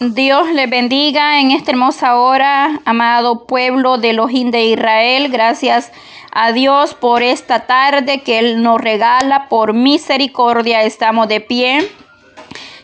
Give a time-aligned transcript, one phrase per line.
[0.00, 5.28] Dios le bendiga en esta hermosa hora, amado pueblo de Elohim de Israel.
[5.28, 5.90] Gracias
[6.30, 9.48] a Dios por esta tarde que Él nos regala.
[9.48, 11.90] Por misericordia estamos de pie.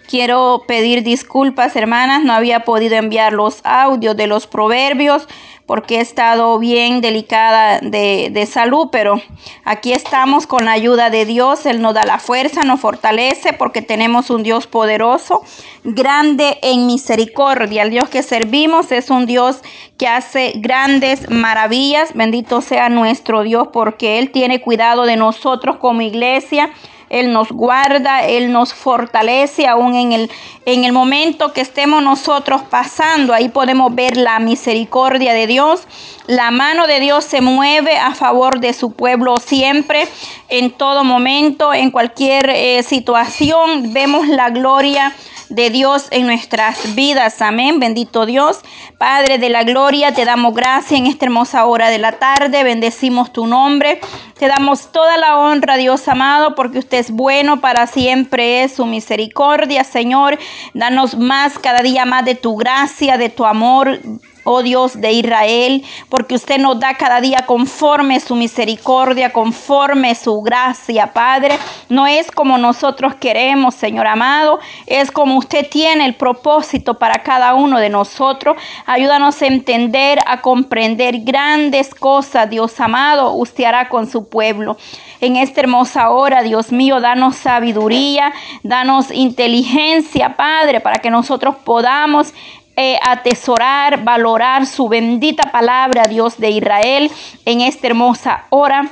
[0.09, 5.29] Quiero pedir disculpas, hermanas, no había podido enviar los audios de los proverbios
[5.67, 9.21] porque he estado bien delicada de, de, salud, pero
[9.65, 11.65] aquí estamos con la ayuda de Dios.
[11.65, 15.43] Él nos da la fuerza, nos fortalece porque tenemos un Dios poderoso,
[15.83, 17.83] grande en misericordia.
[17.83, 19.63] El Dios que servimos es un Dios
[19.97, 22.13] que hace grandes maravillas.
[22.15, 26.71] Bendito sea nuestro Dios porque Él tiene cuidado de nosotros como iglesia.
[27.15, 30.31] Él nos guarda, Él nos fortalece aún en el,
[30.67, 33.33] en el momento que estemos nosotros pasando.
[33.33, 35.87] Ahí podemos ver la misericordia de Dios.
[36.27, 40.09] La mano de Dios se mueve a favor de su pueblo siempre,
[40.49, 43.93] en todo momento, en cualquier eh, situación.
[43.93, 45.15] Vemos la gloria
[45.49, 47.41] de Dios en nuestras vidas.
[47.43, 47.79] Amén.
[47.79, 48.61] Bendito Dios.
[48.99, 52.65] Padre de la gloria, te damos gracias en esta hermosa hora de la tarde.
[52.65, 54.01] Bendecimos tu nombre.
[54.39, 58.65] Te damos toda la honra, Dios amado, porque usted es bueno para siempre.
[58.65, 60.39] Es su misericordia, Señor.
[60.73, 64.01] Danos más, cada día más de tu gracia, de tu amor
[64.45, 70.41] oh Dios de Israel, porque usted nos da cada día conforme su misericordia, conforme su
[70.43, 71.59] gracia, Padre.
[71.89, 77.55] No es como nosotros queremos, Señor amado, es como usted tiene el propósito para cada
[77.55, 78.57] uno de nosotros.
[78.87, 84.77] Ayúdanos a entender, a comprender grandes cosas, Dios amado, usted hará con su pueblo.
[85.21, 92.35] En esta hermosa hora, Dios mío, danos sabiduría, danos inteligencia, Padre, para que nosotros podamos
[92.77, 97.11] eh, atesorar, valorar su bendita palabra, Dios de Israel,
[97.45, 98.91] en esta hermosa hora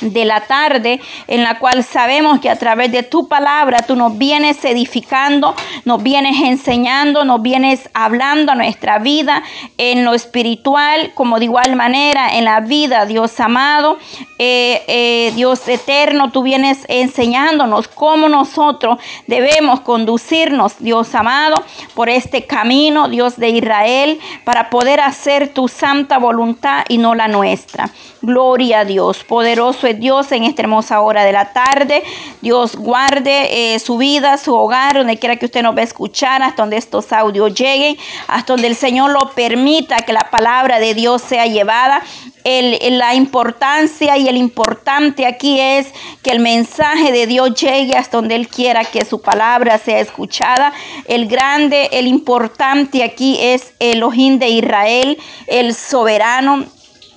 [0.00, 4.18] de la tarde en la cual sabemos que a través de tu palabra tú nos
[4.18, 9.42] vienes edificando, nos vienes enseñando, nos vienes hablando a nuestra vida
[9.78, 13.98] en lo espiritual, como de igual manera en la vida, Dios amado,
[14.38, 18.98] eh, eh, Dios eterno, tú vienes enseñándonos cómo nosotros
[19.28, 21.62] debemos conducirnos, Dios amado,
[21.94, 27.28] por este camino, Dios de Israel, para poder hacer tu santa voluntad y no la
[27.28, 27.90] nuestra.
[28.22, 32.02] Gloria a Dios, poderoso es Dios en esta hermosa hora de la tarde.
[32.40, 36.42] Dios guarde eh, su vida, su hogar, donde quiera que usted nos va a escuchar,
[36.42, 37.96] hasta donde estos audios lleguen,
[38.28, 42.02] hasta donde el Señor lo permita que la palabra de Dios sea llevada.
[42.44, 45.86] El, la importancia y el importante aquí es
[46.22, 50.72] que el mensaje de Dios llegue hasta donde Él quiera que su palabra sea escuchada.
[51.06, 56.64] El grande, el importante aquí es el ojín de Israel, el soberano,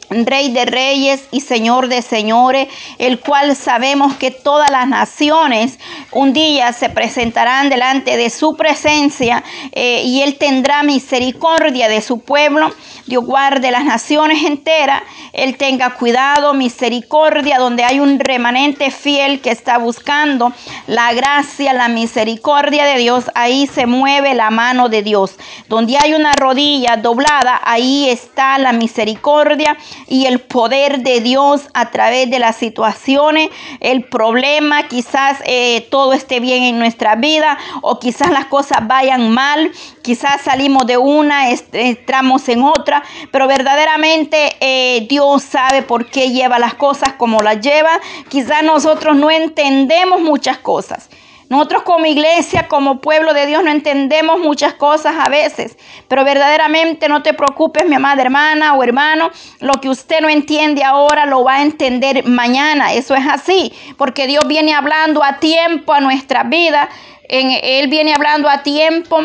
[0.10, 5.80] Rey de reyes y Señor de señores, el cual sabemos que todas las naciones
[6.12, 12.20] un día se presentarán delante de su presencia eh, y Él tendrá misericordia de su
[12.20, 12.72] pueblo.
[13.08, 15.02] Dios guarde las naciones enteras,
[15.32, 20.52] Él tenga cuidado, misericordia, donde hay un remanente fiel que está buscando
[20.88, 25.36] la gracia, la misericordia de Dios, ahí se mueve la mano de Dios.
[25.70, 31.92] Donde hay una rodilla doblada, ahí está la misericordia y el poder de Dios a
[31.92, 38.00] través de las situaciones, el problema, quizás eh, todo esté bien en nuestra vida o
[38.00, 42.97] quizás las cosas vayan mal, quizás salimos de una, entramos en otra,
[43.32, 48.00] pero verdaderamente eh, Dios sabe por qué lleva las cosas como las lleva.
[48.30, 51.10] Quizás nosotros no entendemos muchas cosas.
[51.50, 55.78] Nosotros como iglesia, como pueblo de Dios, no entendemos muchas cosas a veces,
[56.10, 59.32] pero verdaderamente no te preocupes, mi amada hermana o hermano,
[59.62, 62.92] lo que usted no entiende ahora lo va a entender mañana.
[62.94, 66.90] Eso es así, porque Dios viene hablando a tiempo a nuestra vida,
[67.30, 69.18] Él viene hablando a tiempo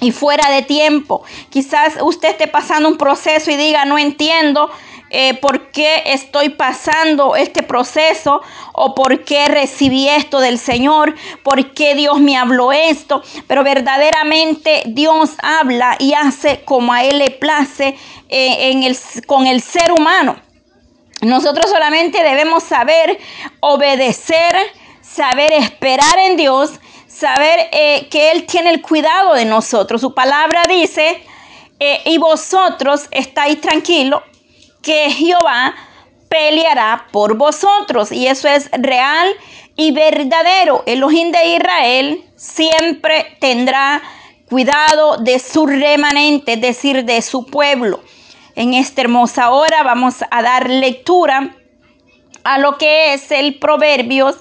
[0.00, 1.24] y fuera de tiempo.
[1.50, 4.70] Quizás usted esté pasando un proceso y diga, no entiendo,
[5.08, 8.42] eh, por qué estoy pasando este proceso
[8.72, 11.14] o por qué recibí esto del Señor,
[11.44, 17.18] por qué Dios me habló esto, pero verdaderamente Dios habla y hace como a Él
[17.18, 17.96] le place
[18.28, 18.96] eh, en el,
[19.26, 20.36] con el ser humano.
[21.22, 23.18] Nosotros solamente debemos saber
[23.60, 24.56] obedecer,
[25.02, 26.72] saber esperar en Dios,
[27.18, 30.00] saber eh, que Él tiene el cuidado de nosotros.
[30.00, 31.22] Su palabra dice,
[32.04, 34.22] y vosotros estáis tranquilos
[34.82, 35.74] que Jehová
[36.28, 38.12] peleará por vosotros.
[38.12, 39.28] Y eso es real
[39.76, 40.82] y verdadero.
[40.86, 44.02] Elohim de Israel siempre tendrá
[44.48, 48.00] cuidado de su remanente, es decir, de su pueblo.
[48.54, 51.56] En esta hermosa hora vamos a dar lectura
[52.44, 54.36] a lo que es el Proverbios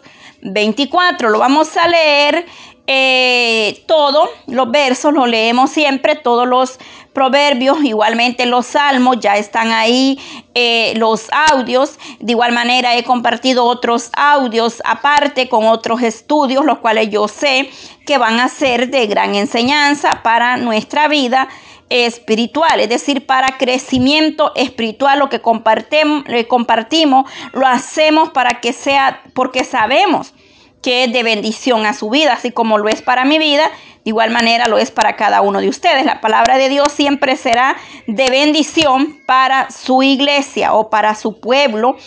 [0.45, 1.29] 24.
[1.29, 2.45] Lo vamos a leer
[2.87, 6.77] eh, todo, los versos los leemos siempre, todos los
[7.13, 10.19] proverbios, igualmente los salmos, ya están ahí
[10.53, 11.97] eh, los audios.
[12.19, 17.71] De igual manera he compartido otros audios aparte con otros estudios, los cuales yo sé
[18.05, 21.47] que van a ser de gran enseñanza para nuestra vida
[21.89, 29.21] espiritual, es decir, para crecimiento espiritual, lo que compartimos, compartimos, lo hacemos para que sea,
[29.33, 30.33] porque sabemos
[30.81, 33.71] que es de bendición a su vida, así como lo es para mi vida,
[34.05, 36.05] de igual manera lo es para cada uno de ustedes.
[36.05, 41.97] La palabra de Dios siempre será de bendición para su iglesia o para su pueblo,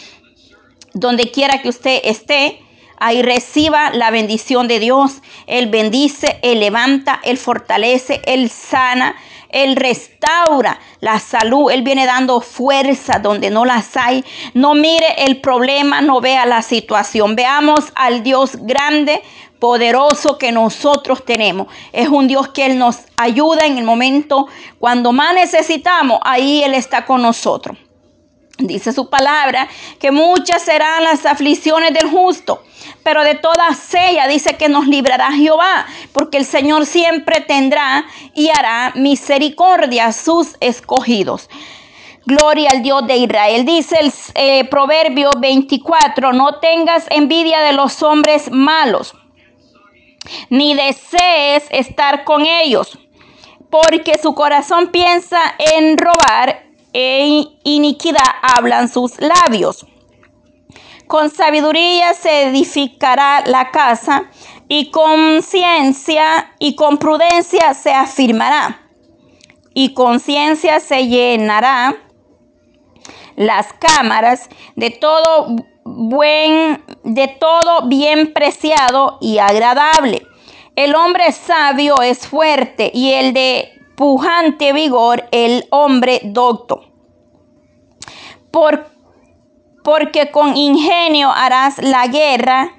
[0.94, 2.60] donde quiera que usted esté.
[3.00, 5.22] Ahí reciba la bendición de Dios.
[5.48, 9.16] Él bendice, Él levanta, Él fortalece, Él sana,
[9.50, 11.70] él restaura la salud.
[11.70, 14.24] Él viene dando fuerza donde no las hay.
[14.54, 17.36] No mire el problema, no vea la situación.
[17.36, 19.22] Veamos al Dios grande,
[19.58, 21.68] poderoso que nosotros tenemos.
[21.92, 24.46] Es un Dios que Él nos ayuda en el momento
[24.78, 26.20] cuando más necesitamos.
[26.22, 27.78] Ahí Él está con nosotros.
[28.58, 29.68] Dice su palabra
[30.00, 32.64] que muchas serán las aflicciones del justo,
[33.04, 38.48] pero de todas ellas dice que nos librará Jehová, porque el Señor siempre tendrá y
[38.48, 41.48] hará misericordia a sus escogidos.
[42.26, 43.64] Gloria al Dios de Israel.
[43.64, 49.14] Dice el eh, Proverbio 24, no tengas envidia de los hombres malos,
[50.50, 52.98] ni desees estar con ellos,
[53.70, 56.67] porque su corazón piensa en robar
[57.00, 59.86] e iniquidad hablan sus labios.
[61.06, 64.24] Con sabiduría se edificará la casa
[64.66, 68.90] y con ciencia y con prudencia se afirmará.
[69.74, 71.94] Y con ciencia se llenará
[73.36, 75.54] las cámaras de todo
[75.84, 80.26] buen, de todo bien preciado y agradable.
[80.74, 86.87] El hombre sabio es fuerte y el de pujante vigor el hombre docto.
[88.50, 88.90] Por,
[89.84, 92.72] porque con ingenio harás la guerra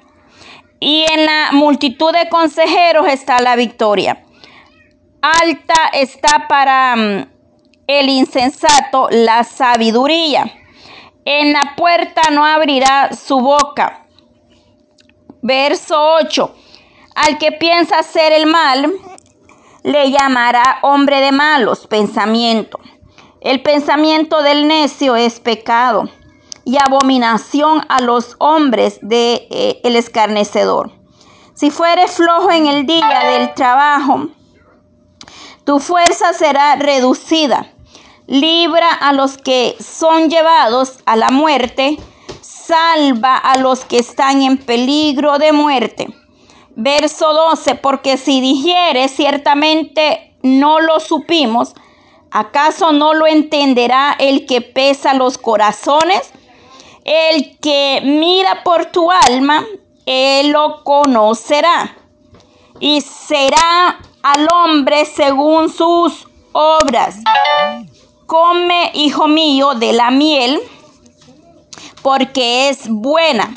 [0.80, 4.24] y en la multitud de consejeros está la victoria.
[5.22, 7.26] Alta está para mm,
[7.86, 10.50] el insensato la sabiduría.
[11.24, 14.06] En la puerta no abrirá su boca.
[15.42, 16.54] Verso 8.
[17.14, 18.90] Al que piensa hacer el mal,
[19.82, 22.80] le llamará hombre de malos pensamientos.
[23.40, 26.10] El pensamiento del necio es pecado
[26.66, 30.92] y abominación a los hombres de eh, el escarnecedor.
[31.54, 34.28] Si fueres flojo en el día del trabajo,
[35.64, 37.72] tu fuerza será reducida.
[38.26, 41.96] Libra a los que son llevados a la muerte,
[42.42, 46.08] salva a los que están en peligro de muerte.
[46.76, 51.74] Verso 12, porque si dijere ciertamente no lo supimos,
[52.30, 56.32] ¿acaso no lo entenderá el que pesa los corazones?
[57.04, 59.64] El que mira por tu alma,
[60.06, 61.96] él lo conocerá.
[62.78, 67.16] Y será al hombre según sus obras.
[68.26, 70.60] Come, hijo mío, de la miel,
[72.02, 73.52] porque es buena,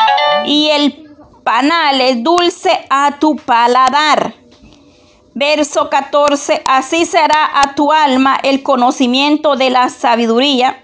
[0.45, 4.33] y el panales dulce a tu paladar.
[5.35, 10.83] Verso 14, así será a tu alma el conocimiento de la sabiduría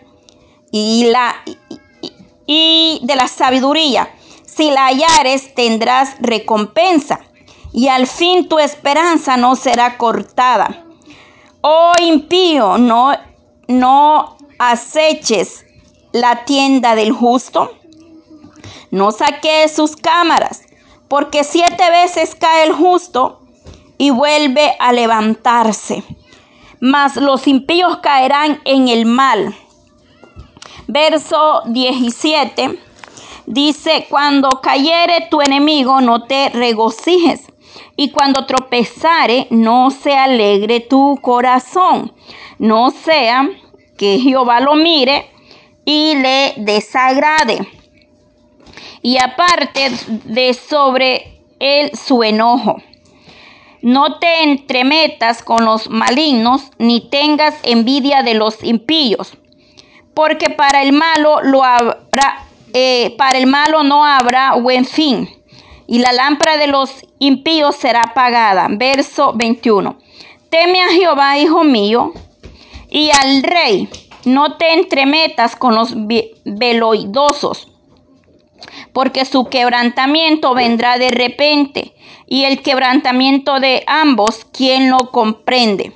[0.72, 1.36] y, la,
[2.48, 4.10] y, de la sabiduría.
[4.46, 7.20] Si la hallares tendrás recompensa
[7.72, 10.86] y al fin tu esperanza no será cortada.
[11.62, 13.12] Oh impío, no,
[13.68, 15.66] no aceches
[16.12, 17.72] la tienda del justo
[18.92, 20.64] no saque sus cámaras,
[21.08, 23.39] porque siete veces cae el justo
[24.00, 26.04] y vuelve a levantarse.
[26.80, 29.54] Mas los impíos caerán en el mal.
[30.88, 32.80] Verso 17
[33.46, 37.46] dice, cuando cayere tu enemigo no te regocijes,
[37.96, 42.14] y cuando tropezare no se alegre tu corazón,
[42.58, 43.48] no sea
[43.98, 45.30] que Jehová lo mire
[45.86, 47.68] y le desagrade
[49.02, 49.92] y aparte
[50.26, 52.78] de sobre él su enojo.
[53.82, 59.38] No te entremetas con los malignos, ni tengas envidia de los impíos,
[60.14, 65.30] porque para el malo lo habrá, eh, para el malo no habrá buen fin,
[65.88, 68.68] y la lámpara de los impíos será apagada.
[68.70, 69.98] Verso 21.
[70.50, 72.12] Teme a Jehová, hijo mío,
[72.90, 73.88] y al rey.
[74.26, 75.94] No te entremetas con los
[76.44, 77.70] veloidosos
[79.00, 81.94] porque su quebrantamiento vendrá de repente,
[82.28, 85.94] y el quebrantamiento de ambos, ¿quién lo comprende?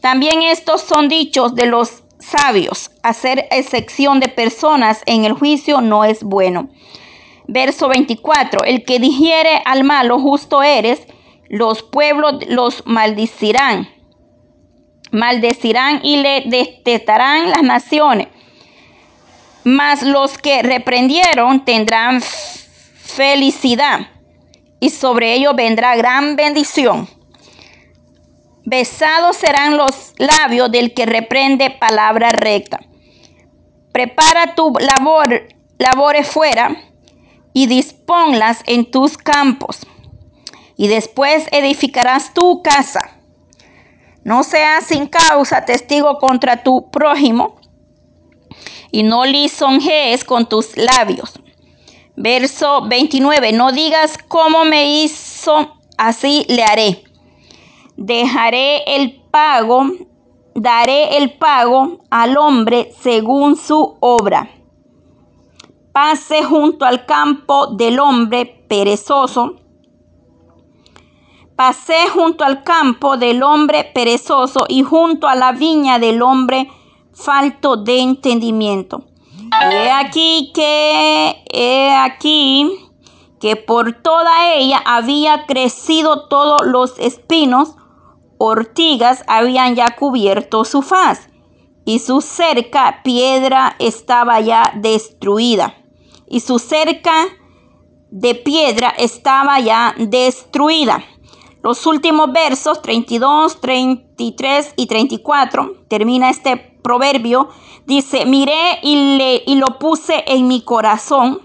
[0.00, 2.90] También estos son dichos de los sabios.
[3.04, 6.70] Hacer excepción de personas en el juicio no es bueno.
[7.46, 8.64] Verso 24.
[8.64, 11.06] El que digiere al malo justo eres,
[11.48, 13.88] los pueblos los maldicirán.
[15.12, 18.26] Maldecirán y le detestarán las naciones.
[19.64, 24.08] Mas los que reprendieron tendrán felicidad
[24.78, 27.08] y sobre ellos vendrá gran bendición.
[28.66, 32.80] Besados serán los labios del que reprende palabra recta.
[33.92, 36.76] Prepara tu labor, labores fuera
[37.52, 39.86] y disponlas en tus campos.
[40.76, 43.18] Y después edificarás tu casa.
[44.24, 47.60] No seas sin causa testigo contra tu prójimo
[48.94, 51.32] y no lisonjees con tus labios.
[52.16, 53.52] Verso 29.
[53.52, 57.04] No digas cómo me hizo, así le haré
[57.96, 59.86] dejaré el pago,
[60.54, 64.50] daré el pago al hombre según su obra.
[65.92, 69.56] Pase junto al campo del hombre perezoso.
[71.54, 76.68] Pasé junto al campo del hombre perezoso y junto a la viña del hombre
[77.14, 79.04] falto de entendimiento.
[79.72, 82.70] He aquí que, he aquí
[83.40, 87.76] que por toda ella había crecido todos los espinos
[88.38, 91.28] ortigas habían ya cubierto su faz
[91.84, 95.74] y su cerca piedra estaba ya destruida
[96.26, 97.12] y su cerca
[98.10, 101.04] de piedra estaba ya destruida.
[101.62, 107.48] Los últimos versos 32, 33 y 34 termina este proverbio.
[107.86, 111.40] Dice, miré y, le, y lo puse en mi corazón.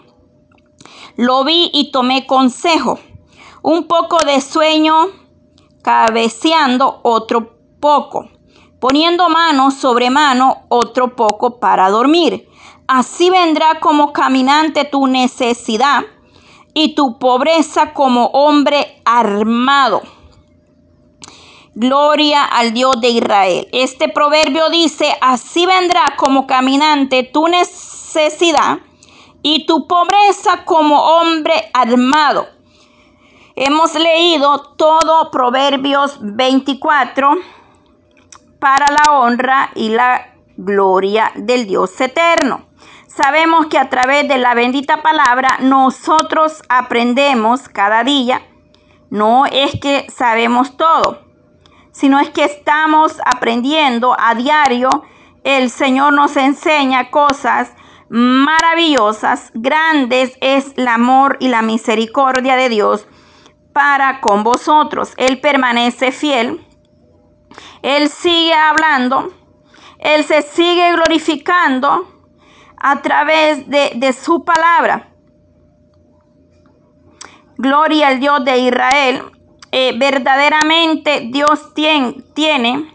[1.15, 2.99] Lo vi y tomé consejo.
[3.63, 5.07] Un poco de sueño
[5.81, 8.29] cabeceando otro poco,
[8.79, 12.47] poniendo mano sobre mano otro poco para dormir.
[12.87, 16.03] Así vendrá como caminante tu necesidad
[16.73, 20.01] y tu pobreza como hombre armado.
[21.81, 23.69] Gloria al Dios de Israel.
[23.71, 28.79] Este proverbio dice, así vendrá como caminante tu necesidad
[29.43, 32.47] y tu pobreza como hombre armado.
[33.55, 37.37] Hemos leído todo Proverbios 24
[38.59, 42.65] para la honra y la gloria del Dios eterno.
[43.07, 48.41] Sabemos que a través de la bendita palabra nosotros aprendemos cada día.
[49.09, 51.28] No es que sabemos todo,
[51.99, 54.89] sino es que estamos aprendiendo a diario.
[55.43, 57.73] El Señor nos enseña cosas
[58.07, 63.05] maravillosas, grandes es el amor y la misericordia de Dios
[63.73, 65.13] para con vosotros.
[65.17, 66.65] Él permanece fiel.
[67.81, 69.33] Él sigue hablando.
[69.97, 72.07] Él se sigue glorificando
[72.77, 75.09] a través de, su palabra.
[77.57, 79.21] Gloria al Dios de Israel.
[79.71, 82.93] Eh, verdaderamente Dios tiene,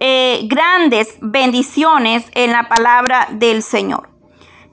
[0.00, 4.08] eh, grandes bendiciones en la palabra del Señor.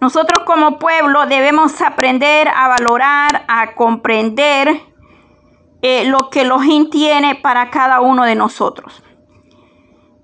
[0.01, 4.81] Nosotros como pueblo debemos aprender a valorar, a comprender
[5.81, 9.03] eh, lo que Elohim tiene para cada uno de nosotros.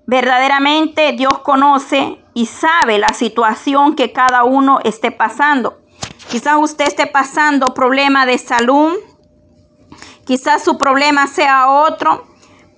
[0.06, 5.78] Verdaderamente Dios conoce y sabe la situación que cada uno esté pasando.
[6.28, 8.94] Quizás usted esté pasando problema de salud,
[10.26, 12.26] quizás su problema sea otro,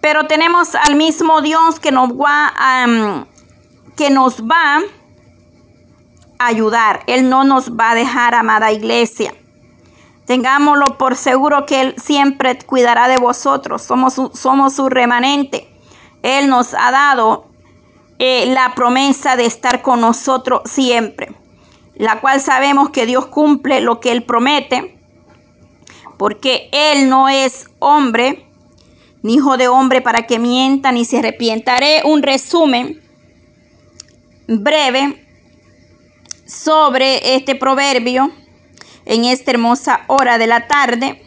[0.00, 3.24] pero tenemos al mismo Dios que nos va a,
[3.96, 4.82] que nos va
[6.38, 7.02] ayudar.
[7.06, 9.34] Él no nos va a dejar, amada iglesia.
[10.26, 13.82] Tengámoslo por seguro que Él siempre cuidará de vosotros.
[13.82, 15.68] Somos su, somos su remanente.
[16.22, 17.46] Él nos ha dado
[18.18, 21.34] eh, la promesa de estar con nosotros siempre,
[21.94, 24.97] la cual sabemos que Dios cumple lo que Él promete,
[26.18, 28.44] porque Él no es hombre,
[29.22, 31.76] ni hijo de hombre para que mienta ni se arrepienta.
[31.76, 33.00] Haré un resumen
[34.46, 35.24] breve
[36.46, 38.30] sobre este proverbio
[39.04, 41.22] en esta hermosa hora de la tarde.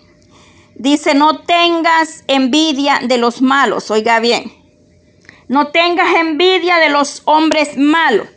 [0.75, 4.51] Dice, no tengas envidia de los malos, oiga bien,
[5.47, 8.27] no tengas envidia de los hombres malos,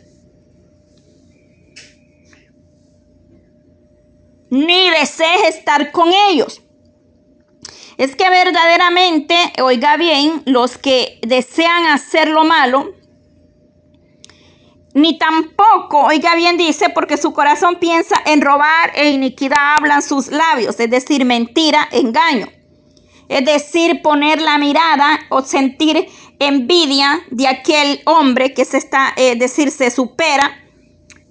[4.49, 6.61] ni desees estar con ellos.
[7.97, 12.93] Es que verdaderamente, oiga bien, los que desean hacer lo malo,
[14.93, 20.27] ni tampoco, oiga bien, dice, porque su corazón piensa en robar e iniquidad hablan sus
[20.27, 22.47] labios, es decir, mentira, engaño.
[23.27, 26.07] Es decir, poner la mirada o sentir
[26.39, 30.64] envidia de aquel hombre que se está, es eh, decir, se supera,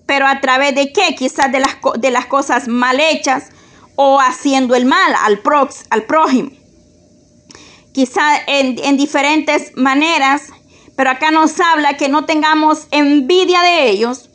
[0.07, 1.15] pero a través de qué?
[1.15, 3.51] Quizás de las, de las cosas mal hechas
[3.97, 5.41] o haciendo el mal al,
[5.91, 6.51] al prójimo.
[7.93, 10.51] Quizás en, en diferentes maneras
[10.97, 14.31] pero acá nos habla que no tengamos envidia de ellos,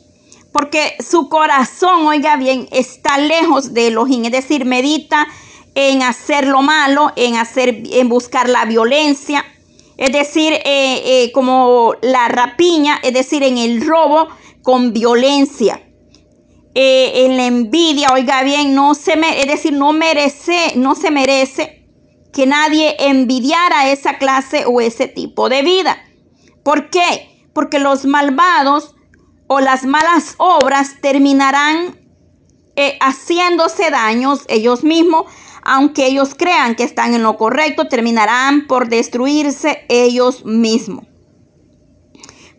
[0.52, 5.26] porque su corazón, oiga bien, está lejos de Elohim, es decir, medita
[5.74, 9.44] en hacer lo malo, en hacer, en buscar la violencia,
[9.96, 14.28] es decir, eh, eh, como la rapiña, es decir, en el robo
[14.70, 15.82] con violencia.
[16.76, 21.10] Eh, en la envidia, oiga bien, no se me, es decir, no merece, no se
[21.10, 21.88] merece
[22.32, 25.96] que nadie envidiara esa clase o ese tipo de vida.
[26.62, 27.48] ¿Por qué?
[27.52, 28.94] Porque los malvados
[29.48, 31.98] o las malas obras terminarán
[32.76, 35.24] eh, haciéndose daños ellos mismos,
[35.64, 41.09] aunque ellos crean que están en lo correcto, terminarán por destruirse ellos mismos.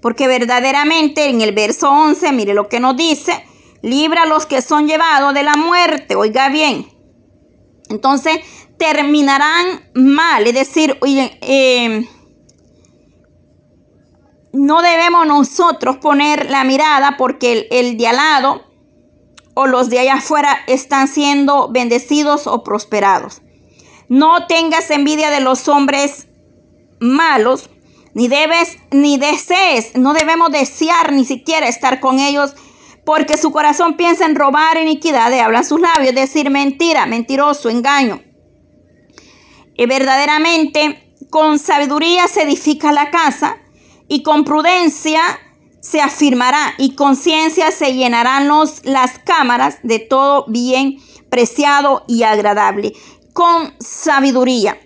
[0.02, 3.46] Porque verdaderamente en el verso 11, mire lo que nos dice,
[3.82, 6.88] libra los que son llevados de la muerte, oiga bien.
[7.90, 8.40] Entonces
[8.78, 12.08] terminarán mal, es decir, eh,
[14.54, 18.64] no debemos nosotros poner la mirada porque el, de al lado
[19.54, 23.42] o los de allá afuera están siendo bendecidos o prosperados.
[24.10, 26.28] No tengas envidia de los hombres
[27.00, 27.70] malos,
[28.14, 32.54] ni debes, ni desees, no debemos desear ni siquiera estar con ellos,
[33.06, 38.22] porque su corazón piensa en robar iniquidad, hablan sus labios, decir mentira, mentiroso, engaño.
[39.76, 43.58] Y verdaderamente, con sabiduría se edifica la casa,
[44.12, 45.22] y con prudencia
[45.80, 50.98] se afirmará y con ciencia se llenarán los, las cámaras de todo bien
[51.30, 52.92] preciado y agradable.
[53.32, 54.78] Con sabiduría.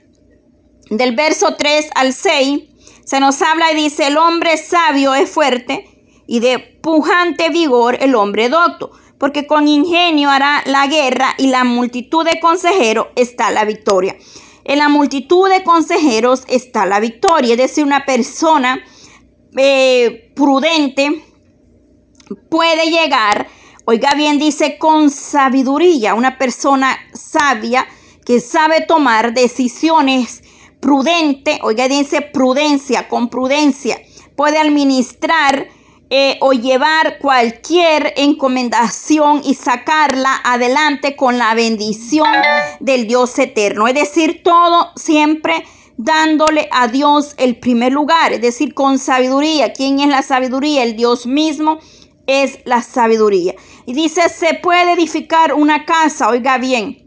[0.92, 2.64] Del verso 3 al 6
[3.06, 5.88] se nos habla y dice, el hombre sabio es fuerte
[6.28, 11.64] y de pujante vigor el hombre docto, porque con ingenio hará la guerra y la
[11.64, 14.16] multitud de consejeros está la victoria.
[14.64, 18.84] En la multitud de consejeros está la victoria, es decir, una persona
[19.56, 21.24] eh, prudente
[22.50, 23.48] puede llegar,
[23.86, 27.86] oiga bien, dice con sabiduría, una persona sabia
[28.26, 30.42] que sabe tomar decisiones
[30.86, 34.00] prudente, oiga, dice prudencia, con prudencia,
[34.36, 35.68] puede administrar
[36.12, 42.30] eh, o llevar cualquier encomendación y sacarla adelante con la bendición
[42.82, 43.88] del Dios eterno.
[43.88, 45.66] Es decir, todo siempre
[45.98, 49.74] dándole a Dios el primer lugar, es decir, con sabiduría.
[49.74, 50.84] ¿Quién es la sabiduría?
[50.84, 51.80] El Dios mismo
[52.28, 53.56] es la sabiduría.
[53.88, 57.05] Y dice, se puede edificar una casa, oiga bien.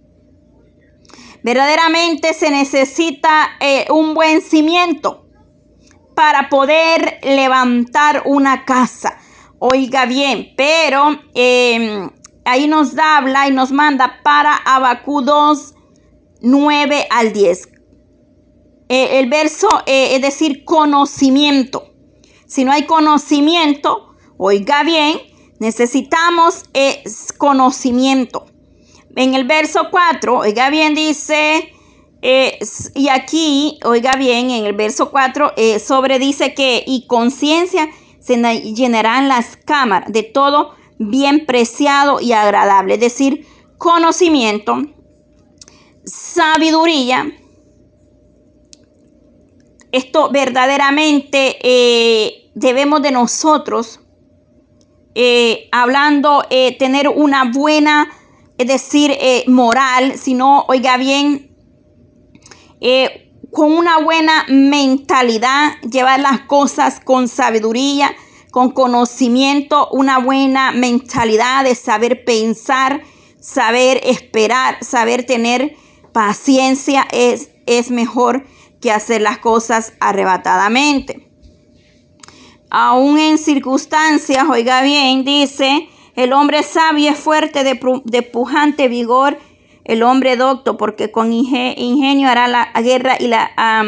[1.42, 5.27] Verdaderamente se necesita eh, un buen cimiento
[6.14, 9.18] para poder levantar una casa.
[9.61, 12.11] Oiga bien, pero em,
[12.44, 15.74] ahí nos habla y nos manda para Abacú 2,
[16.40, 17.68] 9 al 10.
[18.88, 21.92] Eh, el verso, eh, es decir, conocimiento.
[22.46, 25.20] Si no hay conocimiento, oiga bien,
[25.61, 26.64] necesitamos
[27.37, 28.46] conocimiento.
[29.16, 31.73] En el verso 4, oiga bien, dice,
[32.94, 37.88] y aquí, oiga bien, en el verso 4, sobre dice que, y conciencia
[38.21, 38.37] se
[38.75, 42.94] llenarán las cámaras de todo bien preciado y agradable.
[42.94, 43.47] Es decir,
[43.79, 44.83] conocimiento,
[46.05, 47.33] sabiduría,
[49.92, 54.01] esto verdaderamente eh, debemos de nosotros,
[55.14, 58.11] eh, hablando, eh, tener una buena,
[58.59, 59.16] es decir,
[59.47, 61.57] moral, sino, oiga bien,
[63.53, 68.14] con una buena mentalidad, llevar las cosas con sabiduría,
[68.51, 73.03] con conocimiento, una buena mentalidad de saber pensar,
[73.40, 75.77] saber esperar, saber tener
[76.12, 78.44] paciencia es, es mejor
[78.81, 81.29] que hacer las cosas arrebatadamente.
[82.71, 85.88] Aún en circunstancias, oiga bien, dice,
[86.19, 89.39] el hombre sabio es fuerte de, pujante vigor,
[89.85, 93.85] el hombre docto, porque con ingenio hará la guerra y la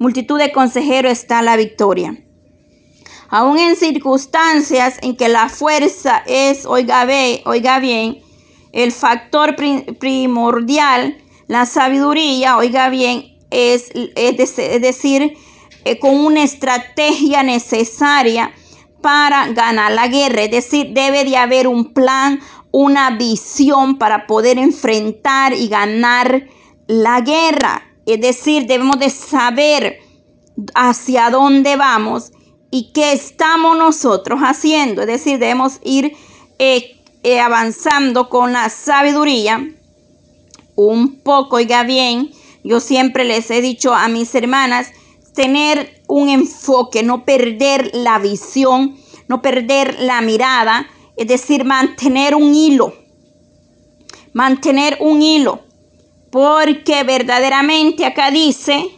[0.00, 2.18] multitud de consejeros está la victoria.
[3.28, 7.06] Aún en circunstancias en que la fuerza es, oiga,
[7.44, 8.18] oiga bien,
[8.72, 13.92] el factor primordial, la sabiduría, oiga bien, es,
[14.80, 15.36] decir,
[15.84, 18.52] eh, con una estrategia necesaria
[19.04, 20.44] para ganar la guerra.
[20.44, 22.40] Es decir, debe de haber un plan,
[22.70, 26.46] una visión para poder enfrentar y ganar
[26.86, 27.82] la guerra.
[28.06, 29.98] Es decir, debemos de saber
[30.74, 32.32] hacia dónde vamos
[32.70, 35.02] y qué estamos nosotros haciendo.
[35.02, 36.16] Es decir, debemos ir
[36.58, 39.68] eh, eh, avanzando con la sabiduría
[40.76, 42.30] un poco, oiga bien,
[42.62, 44.92] yo siempre les he dicho a mis hermanas,
[45.34, 48.96] tener un enfoque, no perder la visión,
[49.28, 52.94] no perder la mirada, es decir, mantener un hilo,
[54.32, 55.60] mantener un hilo,
[56.30, 58.88] porque verdaderamente acá dice,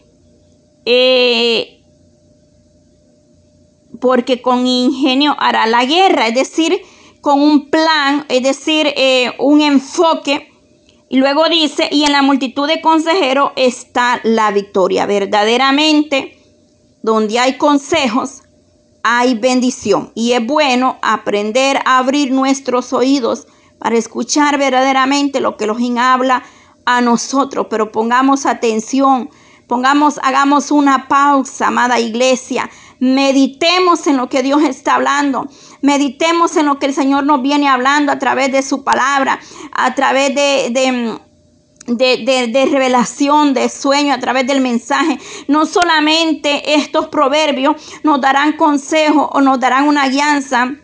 [0.85, 1.83] eh,
[4.01, 6.81] porque con ingenio hará la guerra, es decir,
[7.21, 10.49] con un plan, es decir, eh, un enfoque
[11.09, 15.07] y luego dice, y en la multitud de consejeros está la victoria.
[15.07, 16.37] Verdaderamente,
[17.03, 18.43] donde hay consejos,
[19.05, 20.11] hay bendición.
[20.17, 23.47] Y es bueno aprender a abrir nuestros oídos
[23.79, 26.43] para escuchar verdaderamente lo que Elohim habla
[26.85, 27.69] a nosotros.
[27.71, 29.31] Pero pongamos atención,
[29.69, 32.69] pongamos, hagamos una pausa, amada iglesia.
[32.99, 35.49] Meditemos en lo que Dios está hablando.
[35.83, 39.39] Meditemos en lo que el Señor nos viene hablando a través de su palabra,
[39.73, 41.19] a través de,
[41.87, 45.19] de revelación, de sueño, a través del mensaje.
[45.49, 50.77] No solamente estos proverbios nos darán consejo o nos darán una guianza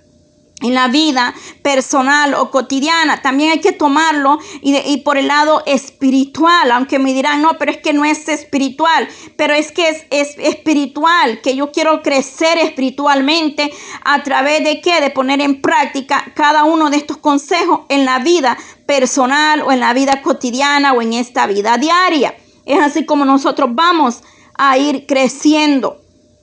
[0.62, 3.22] en la vida personal o cotidiana.
[3.22, 7.78] También hay que tomarlo y, por el lado espiritual, aunque me dirán, no, pero es
[7.78, 13.72] que no es espiritual, pero es que es, es espiritual, que yo quiero crecer espiritualmente
[14.04, 15.00] a través de qué?
[15.00, 19.80] De poner en práctica cada uno de estos consejos en la vida personal o en
[19.80, 22.34] la vida cotidiana o en esta vida diaria.
[22.64, 24.22] Es así como nosotros vamos
[24.54, 26.00] a ir creciendo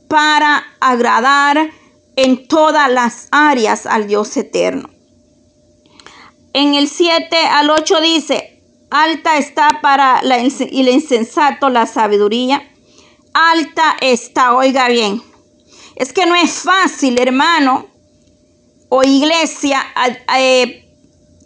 [0.08, 1.70] para agradar
[2.24, 4.90] en todas las áreas al Dios eterno.
[6.52, 12.70] En el 7 al 8 dice, alta está para la, el insensato la sabiduría.
[13.34, 15.22] Alta está, oiga bien.
[15.96, 17.88] Es que no es fácil, hermano
[18.90, 19.86] o iglesia,
[20.38, 20.86] eh,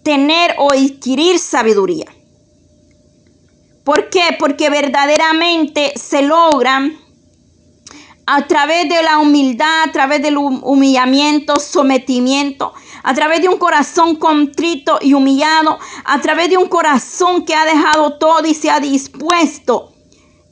[0.01, 2.07] tener o adquirir sabiduría.
[3.83, 4.37] ¿Por qué?
[4.39, 7.02] Porque verdaderamente se logran
[8.25, 14.15] a través de la humildad, a través del humillamiento, sometimiento, a través de un corazón
[14.15, 18.79] contrito y humillado, a través de un corazón que ha dejado todo y se ha
[18.79, 19.93] dispuesto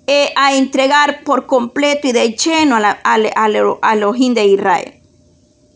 [0.06, 3.48] eh, a entregar por completo y de lleno a,
[3.96, 5.02] los de Israel.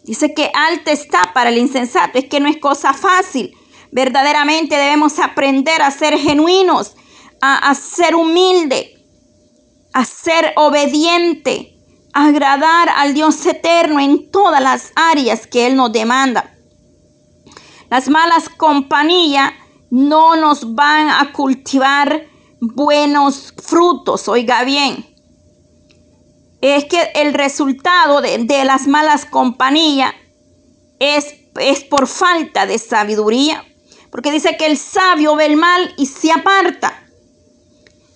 [0.03, 3.55] Dice que alta está para el insensato, es que no es cosa fácil.
[3.91, 6.95] Verdaderamente debemos aprender a ser genuinos,
[7.41, 8.91] a, a ser humilde,
[9.93, 11.74] a ser obediente
[12.15, 16.55] agradar al Dios eterno en todas las áreas que Él nos demanda.
[17.89, 19.51] Las malas compañías
[19.91, 22.25] no nos van a cultivar
[22.61, 25.05] buenos frutos, oiga bien.
[26.61, 30.13] Es que el resultado de, las malas compañías
[30.99, 33.65] es, es por falta de sabiduría.
[34.09, 36.97] Porque dice que el sabio ve el mal y se aparta.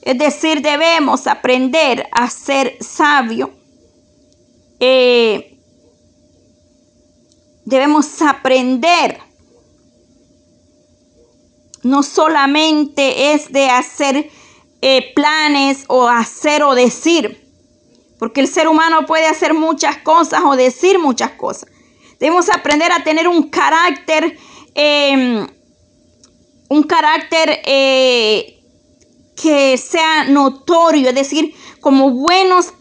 [0.02, 3.59] Es decir, debemos aprender a ser sabio
[4.80, 5.58] eh,
[7.66, 9.20] debemos aprender.
[11.84, 14.30] No solamente es de hacer
[14.82, 17.46] eh, planes o hacer o decir,
[18.18, 21.70] porque el ser humano puede hacer muchas cosas o decir muchas cosas.
[22.20, 24.38] Debemos aprender a tener un carácter,
[24.76, 25.48] em,
[26.68, 28.62] un carácter eh,
[29.42, 32.74] que sea notorio, es decir, como buenos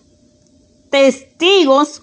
[0.90, 2.03] testigos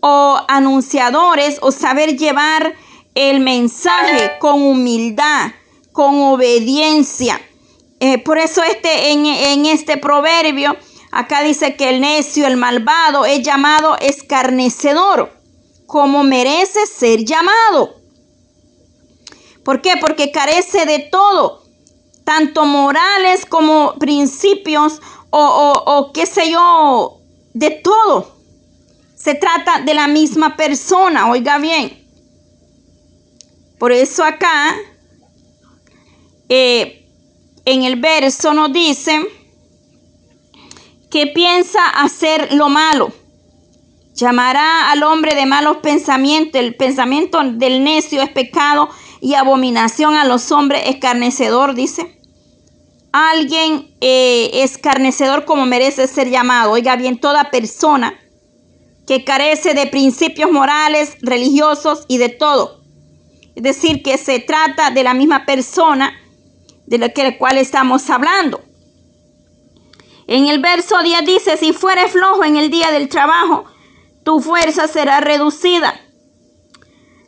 [0.00, 2.74] o anunciadores o saber llevar
[3.14, 5.52] el mensaje con humildad,
[5.92, 7.40] con obediencia.
[8.00, 10.76] Eh, por eso este, en, en este proverbio,
[11.12, 15.32] acá dice que el necio, el malvado, es llamado escarnecedor,
[15.86, 17.94] como merece ser llamado.
[19.64, 19.92] ¿Por qué?
[20.00, 21.62] Porque carece de todo,
[22.24, 27.21] tanto morales como principios o, o, o qué sé yo,
[27.54, 28.36] de todo.
[29.14, 31.98] Se trata de la misma persona, oiga bien.
[33.78, 34.74] Por eso acá,
[36.48, 37.06] eh,
[37.64, 39.20] en el verso nos dice
[41.10, 43.12] que piensa hacer lo malo.
[44.14, 46.60] Llamará al hombre de malos pensamientos.
[46.60, 48.88] El pensamiento del necio es pecado
[49.20, 52.21] y abominación a los hombres escarnecedor, dice
[53.12, 56.72] alguien eh, escarnecedor como merece ser llamado.
[56.72, 58.18] Oiga bien, toda persona
[59.06, 62.82] que carece de principios morales, religiosos y de todo.
[63.54, 66.14] Es decir, que se trata de la misma persona
[66.86, 68.62] de la que, cual estamos hablando.
[70.26, 73.66] En el verso 10 dice, si fueres flojo en el día del trabajo,
[74.24, 76.00] tu fuerza será reducida.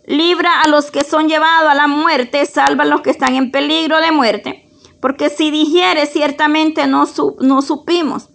[0.06, 3.50] Libra a los que son llevados a la muerte, salva a los que están en
[3.50, 4.63] peligro de muerte.
[5.04, 8.30] Porque si digiere, ciertamente no, supimos.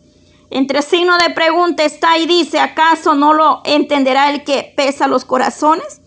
[0.52, 5.26] Entre signo de pregunta está y dice, ¿acaso no lo entenderá el que pesa los
[5.26, 6.00] corazones?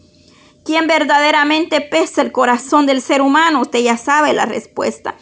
[0.64, 3.62] ¿Quién verdaderamente pesa el corazón del ser humano?
[3.62, 5.16] Usted ya sabe la respuesta.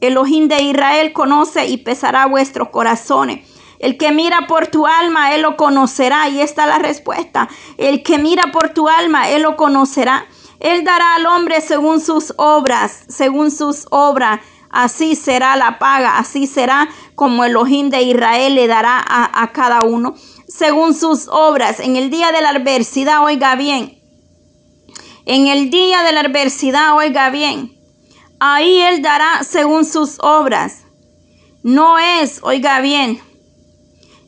[0.00, 3.46] Elohim de Israel conoce y pesará vuestros corazones.
[3.78, 6.30] El que mira por tu alma, él lo conocerá.
[6.30, 7.50] Y esta es la respuesta.
[7.76, 10.26] El que mira por tu alma, él lo conocerá.
[10.58, 14.40] Él dará al hombre según sus obras, según sus obras.
[14.70, 19.82] Así será la paga, así será como Elohim de Israel le dará a, a cada
[19.82, 20.14] uno,
[20.48, 21.80] según sus obras.
[21.80, 23.98] En el día de la adversidad, oiga bien,
[25.24, 27.76] en el día de la adversidad, oiga bien,
[28.38, 30.84] ahí Él dará según sus obras.
[31.62, 33.20] No es, oiga bien,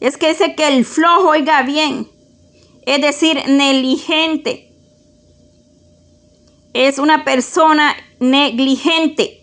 [0.00, 2.08] es que dice que el flojo, oiga bien,
[2.86, 4.72] es decir, negligente.
[6.72, 9.37] Es una persona negligente.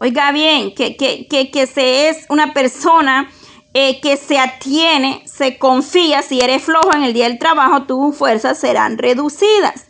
[0.00, 3.30] Oiga bien, que, que, que, que se es una persona
[3.74, 6.22] eh, que se atiene, se confía.
[6.22, 9.86] Si eres flojo en el día del trabajo, tus fuerzas serán reducidas.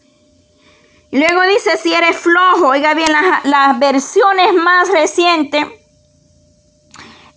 [1.10, 5.66] Y luego dice, si eres flojo, oiga bien, las, las versiones más recientes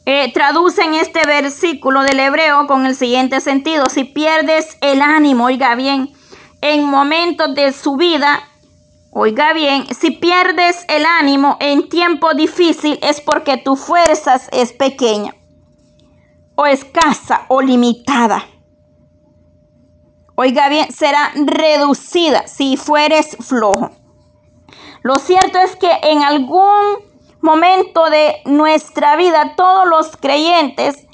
[0.05, 3.85] eh, traducen este versículo del hebreo con el siguiente sentido.
[3.89, 6.11] Si pierdes el ánimo, oiga bien,
[6.61, 8.41] en momentos de su vida,
[9.11, 15.35] oiga bien, si pierdes el ánimo en tiempo difícil es porque tu fuerzas es pequeña
[16.55, 18.45] o escasa o limitada.
[20.35, 23.91] Oiga bien, será reducida si fueres flojo.
[25.03, 31.07] Lo cierto es que en algún momento de nuestra vida, todos los creyentes,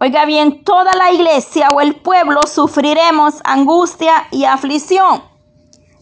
[0.00, 5.29] oiga bien, toda la iglesia o el pueblo sufriremos angustia y aflicción.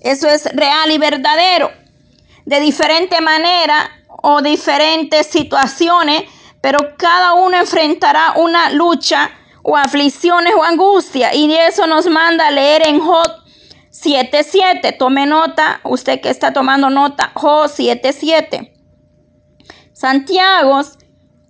[0.08, 1.70] Eso es real y verdadero.
[2.46, 6.22] De diferente manera o diferentes situaciones,
[6.62, 9.30] pero cada uno enfrentará una lucha
[9.62, 11.34] o aflicciones o angustia.
[11.34, 13.30] Y eso nos manda a leer en Job
[13.92, 14.96] 7.7.
[14.96, 18.72] Tome nota, usted que está tomando nota, Job 7.7.
[19.92, 20.80] Santiago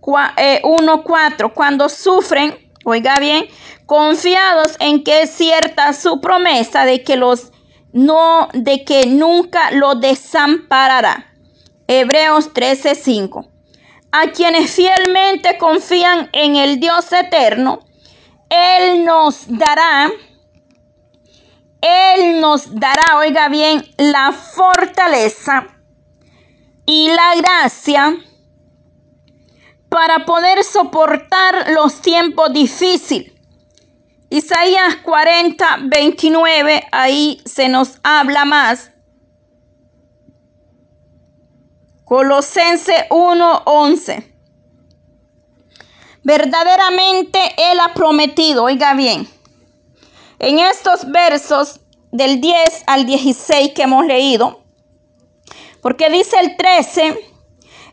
[0.00, 3.46] 1.4, eh, cuando sufren, oiga bien,
[3.86, 7.52] confiados en que es cierta su promesa de que los
[7.92, 11.32] no, de que nunca lo desamparará.
[11.86, 13.48] Hebreos 13:5.
[14.12, 17.80] A quienes fielmente confían en el Dios eterno,
[18.48, 20.10] Él nos dará,
[21.80, 25.66] Él nos dará, oiga bien, la fortaleza
[26.86, 28.16] y la gracia
[29.88, 33.37] para poder soportar los tiempos difíciles.
[34.30, 38.90] Isaías 40, 29, ahí se nos habla más.
[42.04, 44.34] Colosense 1, 11.
[46.22, 49.26] Verdaderamente Él ha prometido, oiga bien,
[50.38, 51.80] en estos versos
[52.12, 54.62] del 10 al 16 que hemos leído,
[55.80, 57.18] porque dice el 13,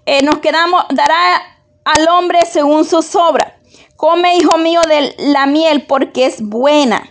[0.05, 1.41] eh, nos quedamos, dará
[1.85, 3.53] al hombre según sus obras.
[3.95, 7.09] Come, hijo mío, de la miel porque es buena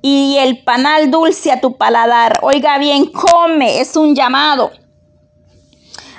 [0.00, 2.38] y el panal dulce a tu paladar.
[2.42, 4.70] Oiga bien, come, es un llamado.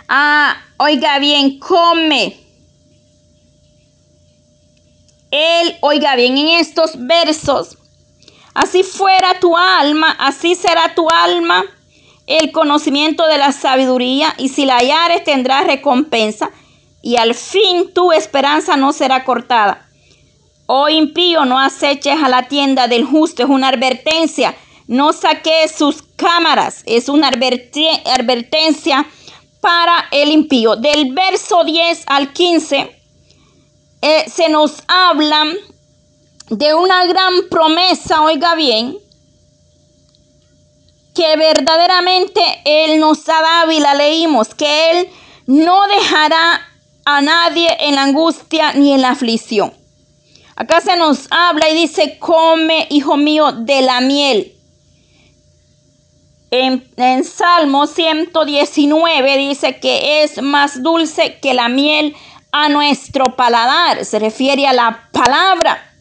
[0.07, 2.37] Ah, oiga bien, come.
[5.31, 7.77] Él, oiga bien, en estos versos,
[8.53, 11.63] así fuera tu alma, así será tu alma
[12.27, 16.49] el conocimiento de la sabiduría, y si la hallares tendrás recompensa
[17.01, 19.84] y al fin tu esperanza no será cortada.
[20.67, 24.55] Oh impío, no aceches a la tienda del justo, es una advertencia.
[24.87, 29.05] No saques sus cámaras, es una advertencia
[29.61, 30.75] para el impío.
[30.75, 33.01] Del verso 10 al 15
[34.01, 35.45] eh, se nos habla
[36.49, 38.97] de una gran promesa, oiga bien,
[41.15, 45.09] que verdaderamente Él nos ha dado y la leímos, que Él
[45.47, 46.61] no dejará
[47.05, 49.73] a nadie en la angustia ni en la aflicción.
[50.55, 54.53] Acá se nos habla y dice, come, hijo mío, de la miel.
[56.49, 62.15] En, Salmo 119 dice que es más dulce que la miel
[62.53, 64.05] a nuestro paladar.
[64.05, 65.91] Se refiere a la palabra.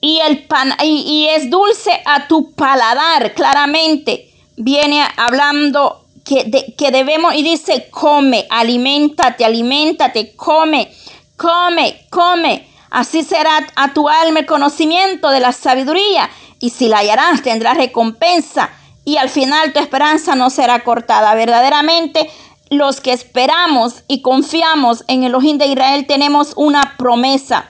[0.00, 4.30] y, el pan, y, es dulce a tu paladar, claramente.
[4.56, 10.92] Viene hablando que, que debemos, y dice, come, alimentate, alimentate, come,
[11.36, 12.70] come, come.
[12.90, 17.76] Así será a tu alma el conocimiento de la sabiduría, y si la hallarás tendrás
[17.76, 18.70] recompensa,
[19.04, 21.34] y al final tu esperanza no será cortada.
[21.34, 22.30] Verdaderamente,
[22.70, 27.68] los que esperamos y confiamos en el Ojín de Israel tenemos una promesa.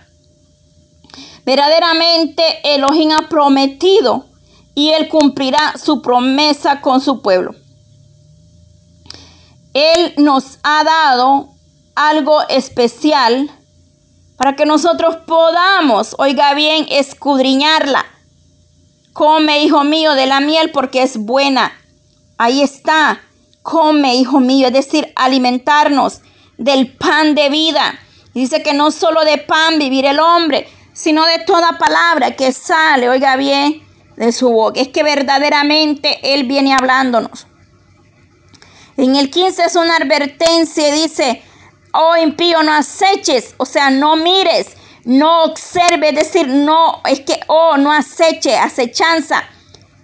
[1.47, 4.27] Verdaderamente Elohim ha prometido
[4.75, 7.55] y Él cumplirá su promesa con su pueblo.
[9.73, 11.49] Él nos ha dado
[11.95, 13.51] algo especial
[14.41, 18.07] para que nosotros podamos, oiga bien, escudriñarla.
[19.13, 21.79] Come, hijo mío, de la miel porque es buena.
[22.39, 23.21] Ahí está.
[23.61, 26.23] Come, hijo mío, es decir, alimentarnos
[26.57, 28.01] del pan de vida.
[28.33, 33.11] Dice que no solo de pan vivir el hombre, sino de toda palabra que sale,
[33.11, 33.83] oiga bien,
[34.17, 34.81] de su boca.
[34.81, 37.47] Es que verdaderamente Él viene hablándonos.
[38.97, 41.43] En el 15 es una advertencia, dice,
[41.93, 47.41] oh impío, no aceches, o sea, no mires, no observe, es decir, no, es que,
[47.47, 49.45] oh, no aceche, acechanza.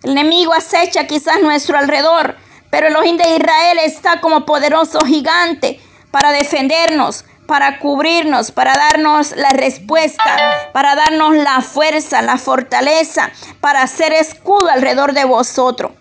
[0.03, 2.37] El enemigo acecha quizás nuestro alrededor,
[2.71, 9.35] pero el ojín de Israel está como poderoso gigante para defendernos, para cubrirnos, para darnos
[9.37, 15.93] la respuesta, para darnos la fuerza, la fortaleza, para hacer escudo alrededor de vosotros.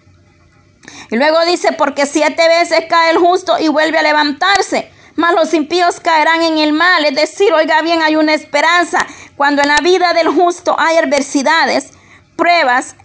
[1.09, 5.53] Y luego dice, porque siete veces cae el justo y vuelve a levantarse, mas los
[5.53, 7.05] impíos caerán en el mal.
[7.05, 9.05] Es decir, oiga bien, hay una esperanza.
[9.35, 11.91] Cuando en la vida del justo hay adversidades,
[12.35, 12.95] pruebas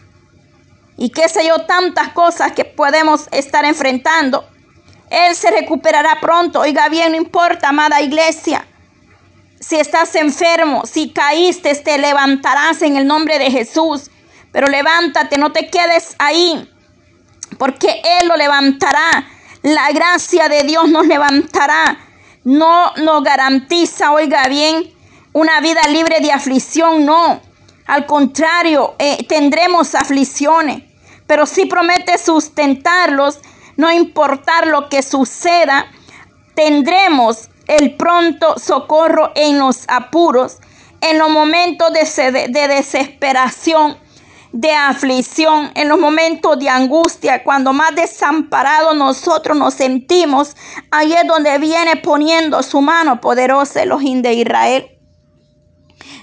[0.97, 4.47] y qué sé yo, tantas cosas que podemos estar enfrentando,
[5.11, 6.61] él se recuperará pronto.
[6.61, 8.67] Oiga bien, no importa, amada iglesia.
[9.59, 14.11] Si estás enfermo, si caíste, te levantarás en el nombre de Jesús.
[14.53, 16.69] Pero levántate, no te quedes ahí,
[17.59, 19.29] porque Él lo levantará.
[19.63, 21.99] La gracia de Dios nos levantará.
[22.45, 24.91] No nos garantiza, oiga bien,
[25.33, 27.41] una vida libre de aflicción, no.
[27.87, 30.83] Al contrario, eh, tendremos aflicciones,
[31.27, 33.41] pero sí promete sustentarlos
[33.81, 35.87] no importar lo que suceda,
[36.55, 40.59] tendremos el pronto socorro en los apuros,
[41.01, 43.97] en los momentos de, desesperación,
[44.53, 50.57] de aflicción, en los momentos de angustia, cuando más desamparados nosotros nos sentimos,
[50.91, 53.91] ahí es donde viene poniendo su mano poderosa el
[54.23, 54.99] de Israel.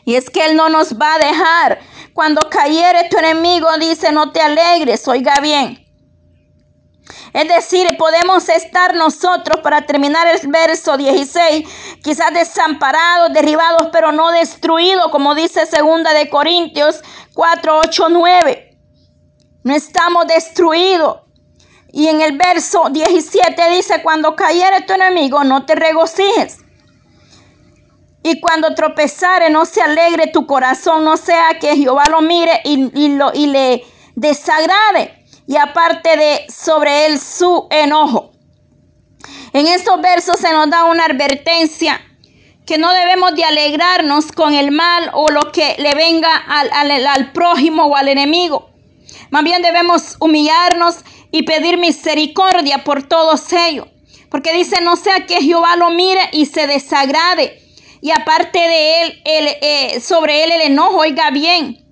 [0.03, 1.79] Y es que Él no nos va a dejar.
[2.13, 5.86] Cuando cayere tu enemigo, dice, no te alegres, oiga bien.
[7.33, 11.67] Es decir, podemos estar nosotros, para terminar el verso 16,
[12.03, 17.01] quizás desamparados, derribados, pero no destruidos, como dice segunda de Corintios
[17.33, 18.77] 4, 8, 9.
[19.63, 21.21] No estamos destruidos.
[21.91, 26.59] Y en el verso 17 dice, cuando cayere tu enemigo, no te regocijes.
[28.23, 33.15] Y cuando tropezare, no se alegre tu corazón, no sea que Jehová lo mire y,
[33.15, 35.16] lo, y le desagrade
[35.47, 38.31] y aparte de sobre él su enojo.
[39.53, 42.01] En estos versos se nos da una advertencia
[42.65, 47.31] que no debemos de alegrarnos con el mal o lo que le venga al, al,
[47.31, 48.69] prójimo o al enemigo.
[49.31, 50.97] Más bien debemos humillarnos
[51.31, 53.87] y pedir misericordia por todos ellos.
[54.29, 57.61] Porque dice, no sea que Jehová lo mire y se desagrade.
[58.01, 61.86] Y aparte de él, el, eh, sobre él el enojo, oiga bien.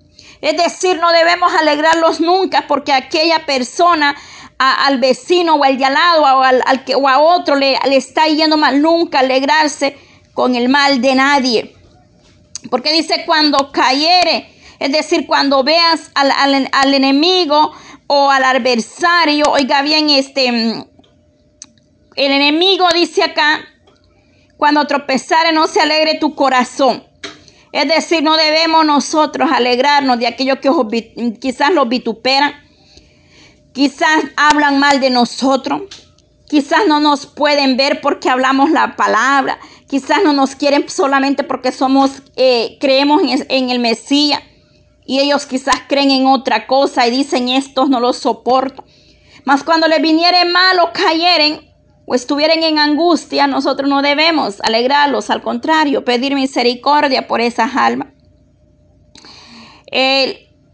[0.46, 4.14] Es decir, no debemos alegrarlos nunca porque aquella persona,
[4.58, 6.62] al vecino o al de al lado o, al,
[6.94, 9.98] o a otro le, le está yendo mal, nunca alegrarse
[10.34, 11.74] con el mal de nadie.
[12.70, 17.72] Porque dice cuando cayere, es decir, cuando veas al, al, enemigo
[18.06, 20.86] o al adversario, oiga bien, este, el
[22.14, 23.66] enemigo dice acá,
[24.56, 27.04] cuando tropezare no se alegre tu corazón.
[27.76, 32.54] Es decir, no debemos nosotros alegrarnos de aquellos que quizás los vituperan,
[33.74, 35.82] quizás hablan mal de nosotros,
[36.48, 39.58] quizás no nos pueden ver porque hablamos la palabra,
[39.90, 44.40] quizás no nos quieren solamente porque somos, eh, creemos en, el Mesías
[45.04, 48.86] y ellos quizás creen en otra cosa y dicen estos no los soporto.
[49.44, 51.60] Mas cuando les viniere mal o cayeren,
[52.06, 58.08] o estuvieran en angustia, nosotros no debemos alegrarlos, al contrario, pedir misericordia por esas almas.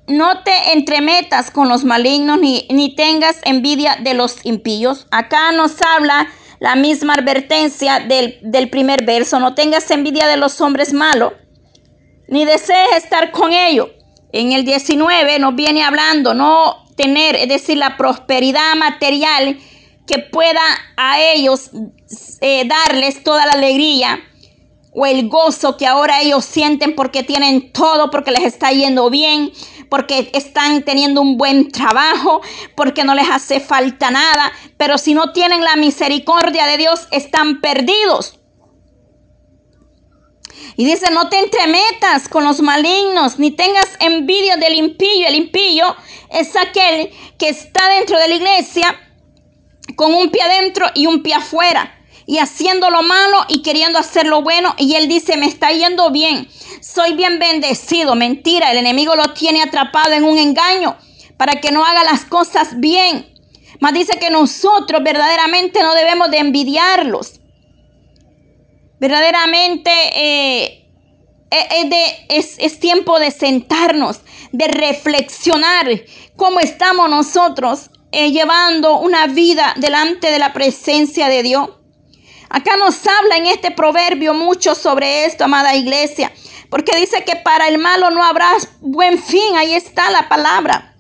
[0.09, 5.07] no te entremetas con los malignos ni, ni tengas envidia de los impíos.
[5.11, 6.29] Acá nos habla
[6.61, 9.41] la misma advertencia del, del primer verso.
[9.41, 11.33] No tengas envidia de los hombres malos,
[12.29, 13.89] ni desees estar con ellos.
[14.33, 19.59] En el 19 nos viene hablando, no tener, es decir, la prosperidad material
[20.07, 20.61] que pueda
[20.97, 21.71] a ellos
[22.41, 24.21] eh, darles toda la alegría
[24.93, 29.53] o el gozo que ahora ellos sienten porque tienen todo, porque les está yendo bien,
[29.89, 32.43] porque están teniendo un buen trabajo,
[32.77, 37.61] porque no les hace falta nada, pero si no tienen la misericordia de Dios, están
[37.61, 38.39] perdidos.
[40.77, 45.29] Y dice, no te entremetas con los malignos, ni tengas envidia del impío.
[45.29, 45.97] El impío
[46.31, 49.12] es aquel que está dentro de la iglesia
[49.97, 54.27] con un pie adentro y un pie afuera y haciendo lo malo y queriendo hacer
[54.27, 54.75] lo bueno.
[54.79, 56.49] Y él dice, me está yendo bien,
[56.81, 58.15] soy bien bendecido.
[58.15, 60.97] Mentira, el enemigo lo tiene atrapado en un engaño
[61.37, 63.29] para que no haga las cosas bien.
[63.81, 67.41] Mas dice que nosotros verdaderamente no debemos de envidiarlos.
[69.01, 70.87] Verdaderamente eh,
[72.29, 74.21] es, es tiempo de sentarnos,
[74.53, 75.89] de reflexionar
[76.37, 81.71] cómo estamos nosotros eh, llevando una vida delante de la presencia de Dios.
[82.51, 86.31] Acá nos habla en este proverbio mucho sobre esto, amada iglesia,
[86.69, 88.51] porque dice que para el malo no habrá
[88.81, 90.95] buen fin, ahí está la palabra.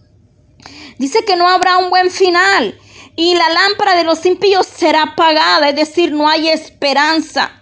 [0.98, 2.78] Dice que no habrá un buen final
[3.16, 7.61] y la lámpara de los impíos será apagada, es decir, no hay esperanza.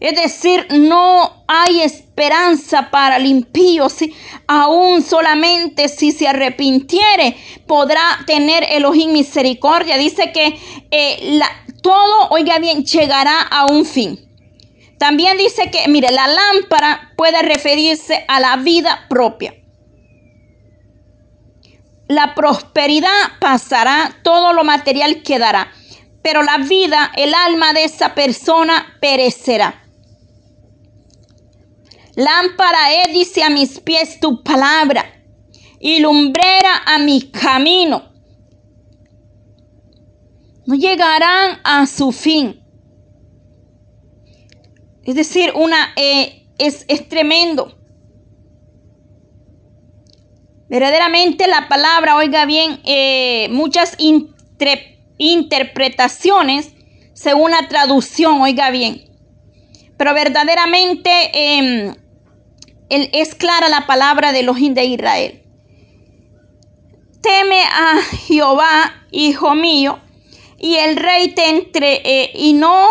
[0.00, 3.88] Es decir, no hay esperanza para el impío.
[3.88, 4.14] Si,
[4.46, 7.36] aún solamente si se arrepintiere,
[7.66, 9.96] podrá tener Elohim misericordia.
[9.96, 10.58] Dice que
[10.90, 11.40] eh,
[11.82, 14.20] todo, oiga bien, llegará a un fin.
[14.98, 19.54] También dice que, mire, la lámpara puede referirse a la vida propia.
[22.08, 25.72] La prosperidad pasará, todo lo material quedará,
[26.22, 29.85] pero la vida, el alma de esa persona perecerá.
[32.16, 35.04] Lámpara es, dice a mis pies tu palabra,
[35.78, 38.16] y lumbrera a mi camino
[40.66, 42.60] no llegarán a su fin.
[45.04, 47.72] Es decir, una, eh, es, es tremendo.
[50.68, 53.96] Verdaderamente la palabra, oiga bien, eh, muchas
[55.18, 56.72] interpretaciones
[57.14, 59.04] según la traducción, oiga bien.
[59.96, 61.94] Pero verdaderamente em,
[62.88, 65.42] es clara la palabra de los de Israel.
[67.20, 69.98] Teme a Jehová, hijo mío,
[70.58, 72.86] y el rey te entre eh, y no,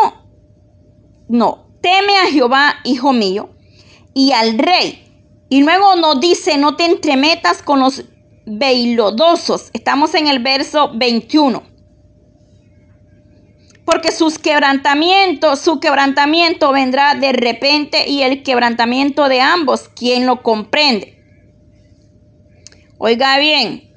[1.29, 3.49] no, teme a Jehová, hijo mío,
[4.13, 5.01] y al rey.
[5.49, 8.03] Y luego nos dice, no te entremetas con los
[8.45, 9.69] veilodosos.
[9.73, 11.74] Estamos en el verso 21.
[13.85, 20.41] Porque sus quebrantamientos, su quebrantamiento vendrá de repente y el quebrantamiento de ambos, ¿quién lo
[20.41, 21.15] comprende?
[22.97, 23.93] Oiga bien,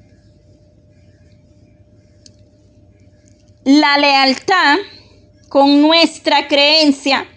[3.63, 4.77] la lealtad
[5.47, 7.27] con nuestra creencia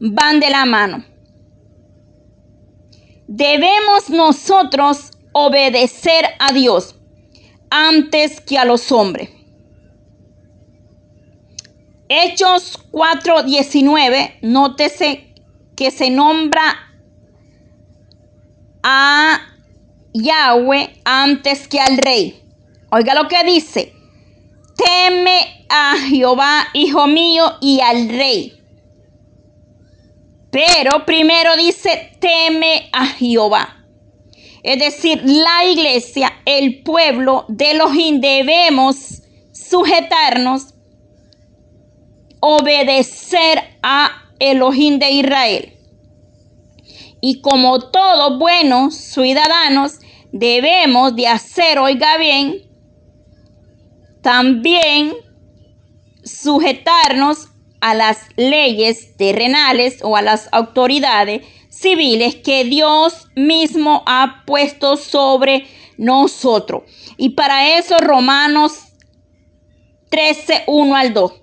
[0.00, 1.04] van de la mano.
[3.26, 6.96] Debemos nosotros obedecer a Dios
[7.70, 9.30] antes que a los hombres.
[12.14, 15.32] Hechos 4:19, nótese
[15.74, 16.92] que se nombra
[18.82, 19.40] a
[20.12, 22.42] Yahweh antes que al rey.
[22.90, 23.94] Oiga lo que dice.
[24.76, 28.58] Teme a Jehová, hijo mío, y al rey.
[30.50, 33.86] Pero primero dice, teme a Jehová.
[34.62, 40.71] Es decir, la iglesia, el pueblo de Elohim debemos sujetarnos,
[42.44, 45.72] obedecer a Elohim de Israel.
[47.20, 50.00] Y como todos buenos ciudadanos,
[50.32, 52.68] debemos de hacer, oiga bien,
[54.22, 55.12] también
[56.24, 57.48] sujetarnos
[57.80, 65.68] a las leyes terrenales o a las autoridades civiles que Dios mismo ha puesto sobre
[65.96, 66.82] nosotros.
[67.16, 68.80] Y para eso Romanos
[70.10, 71.41] 13, 1 al 2.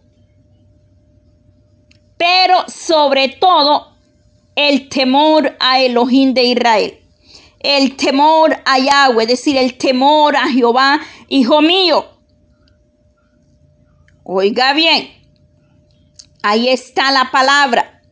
[2.20, 3.98] Pero sobre todo
[4.56, 7.00] el temor a Elohim de Israel.
[7.60, 12.20] El temor a Yahweh, es decir, el temor a Jehová, hijo mío
[14.32, 15.10] Oiga bien,
[16.44, 18.04] ahí está la palabra.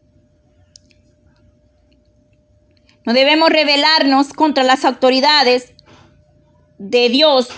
[3.06, 5.76] No debemos rebelarnos contra las autoridades
[6.80, 7.50] de Dios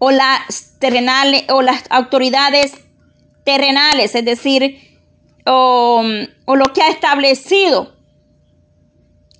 [0.00, 2.72] o las terrenales o las autoridades
[3.44, 4.89] terrenales, es decir,
[5.46, 6.02] o,
[6.44, 7.94] o lo que ha establecido.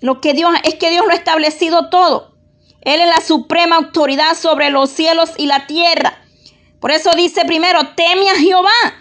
[0.01, 2.35] Lo que Dios es que Dios lo ha establecido todo.
[2.81, 6.19] Él es la suprema autoridad sobre los cielos y la tierra.
[6.81, 8.95] Por eso dice primero, teme a Jehová.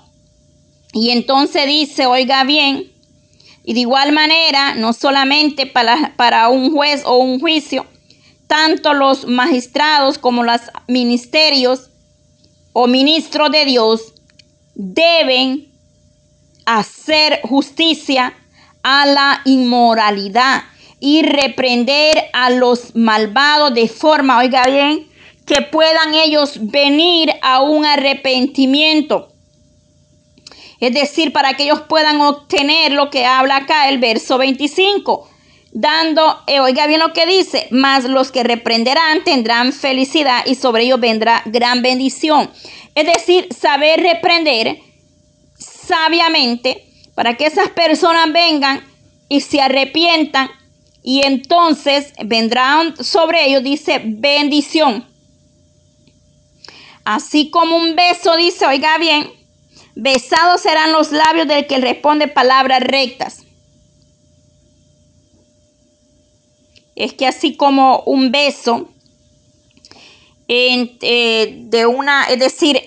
[0.92, 2.92] Y entonces dice, oiga bien,
[3.64, 7.84] y de igual manera, no solamente para, para un juez o un juicio,
[8.46, 11.90] tanto los magistrados como los ministerios
[12.72, 14.14] o ministros de Dios
[14.76, 15.66] deben
[16.64, 18.34] hacer justicia
[18.84, 20.62] a la inmoralidad
[21.04, 25.08] y reprender a los malvados de forma, oiga bien,
[25.44, 29.32] que puedan ellos venir a un arrepentimiento.
[30.78, 35.28] Es decir, para que ellos puedan obtener lo que habla acá el verso 25
[35.72, 40.84] dando, eh, oiga bien lo que dice, mas los que reprenderán tendrán felicidad y sobre
[40.84, 42.48] ellos vendrá gran bendición.
[42.94, 44.78] Es decir, saber reprender
[45.58, 46.84] sabiamente
[47.16, 48.84] para que esas personas vengan
[49.28, 50.48] y se arrepientan
[51.02, 55.06] y entonces vendrán sobre ellos, dice, bendición.
[57.04, 59.30] Así como un beso, dice, oiga bien,
[59.94, 63.42] besados serán los labios del que responde palabras rectas.
[66.94, 68.88] es que así como un beso
[70.48, 72.82] eh, de una, es decir,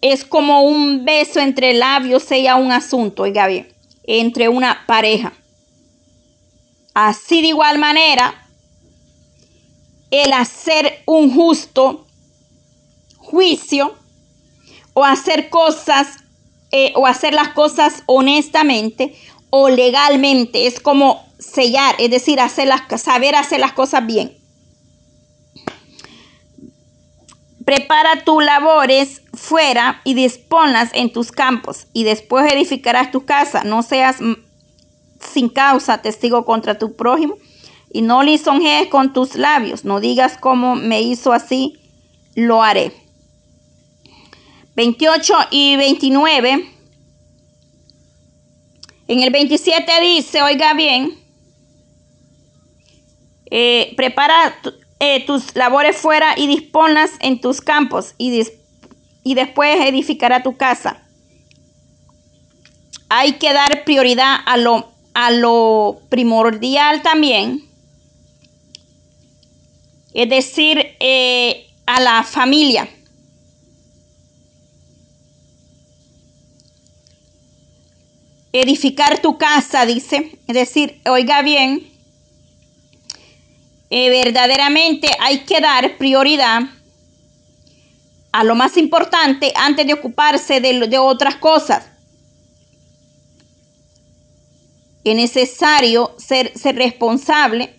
[0.00, 3.68] es como un beso entre labios, sea un asunto, oiga bien,
[4.04, 5.32] entre una pareja.
[6.94, 8.48] Así de igual manera,
[10.10, 12.06] el hacer un justo
[13.16, 13.94] juicio
[14.94, 16.18] o hacer cosas
[16.72, 19.14] eh, o hacer las cosas honestamente
[19.50, 24.36] o legalmente es como sellar, es decir, hacer las, saber hacer las cosas bien.
[27.64, 33.64] Prepara tus labores fuera y disponlas en tus campos y después edificarás tu casa.
[33.64, 34.16] No seas
[35.20, 37.36] sin causa testigo contra tu prójimo
[37.92, 39.84] y no lisonjees con tus labios.
[39.84, 41.78] No digas cómo me hizo así,
[42.34, 42.92] lo haré.
[44.76, 46.70] 28 y 29.
[49.08, 51.18] En el 27 dice, oiga bien,
[53.50, 54.56] eh, prepara
[55.00, 58.46] eh, tus labores fuera y disponlas en tus campos y,
[59.24, 61.02] y después edificará tu casa.
[63.08, 67.64] Hay que dar prioridad a lo, a lo primordial también.
[70.12, 72.88] Es decir, eh, a la familia.
[78.52, 80.38] Edificar tu casa, dice.
[80.46, 81.86] Es decir, oiga bien,
[83.90, 86.62] eh, verdaderamente hay que dar prioridad
[88.32, 91.89] a lo más importante antes de ocuparse de, de otras cosas.
[95.04, 97.74] Es necesario ser, ser responsable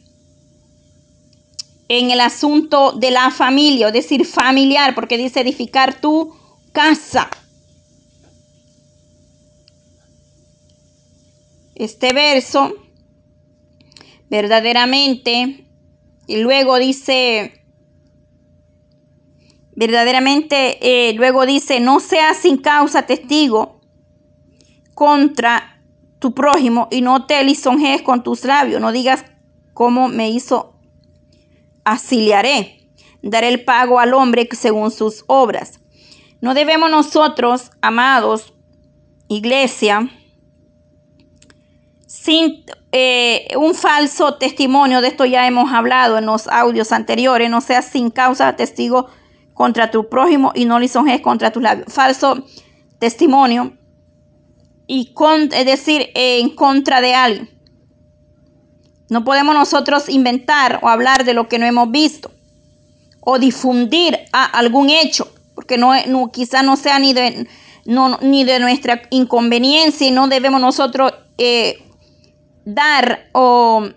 [1.88, 6.34] en el asunto de la familia, es decir, familiar, porque dice edificar tu
[6.72, 7.30] casa.
[11.84, 12.76] este verso,
[14.30, 15.66] verdaderamente,
[16.28, 17.64] y luego dice,
[19.76, 23.82] verdaderamente, eh, luego dice, no seas sin causa testigo
[24.94, 25.71] contra
[26.22, 29.26] tu prójimo y no te lisonjees con tus labios, no digas
[29.74, 30.76] cómo me hizo,
[31.84, 32.88] haré,
[33.24, 35.80] daré el pago al hombre según sus obras.
[36.40, 38.54] No debemos nosotros, amados,
[39.30, 40.12] iglesia,
[42.06, 47.62] sin eh, un falso testimonio, de esto ya hemos hablado en los audios anteriores, no
[47.62, 49.08] seas sin causa testigo
[49.56, 51.92] contra tu prójimo y no lisonjes contra tus labios.
[51.92, 52.46] Falso
[53.00, 53.74] testimonio
[54.94, 57.50] y con, es decir, en contra de alguien.
[59.08, 62.30] No podemos nosotros inventar o hablar de lo que no hemos visto
[63.22, 67.48] o difundir a algún hecho porque no, no quizá no sea ni de,
[67.86, 71.82] no, ni de nuestra inconveniencia y no debemos nosotros eh,
[72.66, 73.88] dar o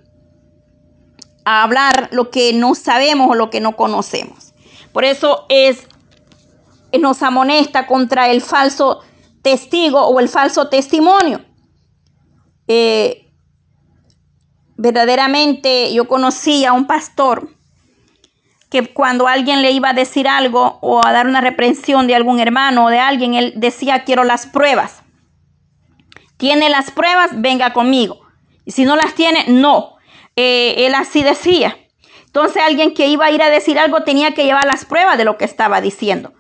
[1.45, 4.55] hablar lo que no sabemos o lo que no conocemos.
[4.93, 5.89] Por eso es,
[7.01, 9.01] nos amonesta contra el falso
[9.45, 11.45] testigo o el falso testimonio.
[12.67, 13.31] Eh,
[14.77, 17.51] verdaderamente yo conocí a un pastor
[18.71, 22.41] que cuando alguien le iba a decir algo o a dar una reprensión de algún
[22.41, 25.03] hermano o de alguien, él decía, quiero las pruebas.
[26.39, 27.31] ¿Tiene las pruebas?
[27.35, 28.21] Venga conmigo.
[28.65, 29.97] Y si no las tiene, no.
[30.37, 31.77] Eh, él así decía.
[32.25, 35.25] Entonces alguien que iba a ir a decir algo tenía que llevar las pruebas de
[35.25, 36.33] lo que estaba diciendo.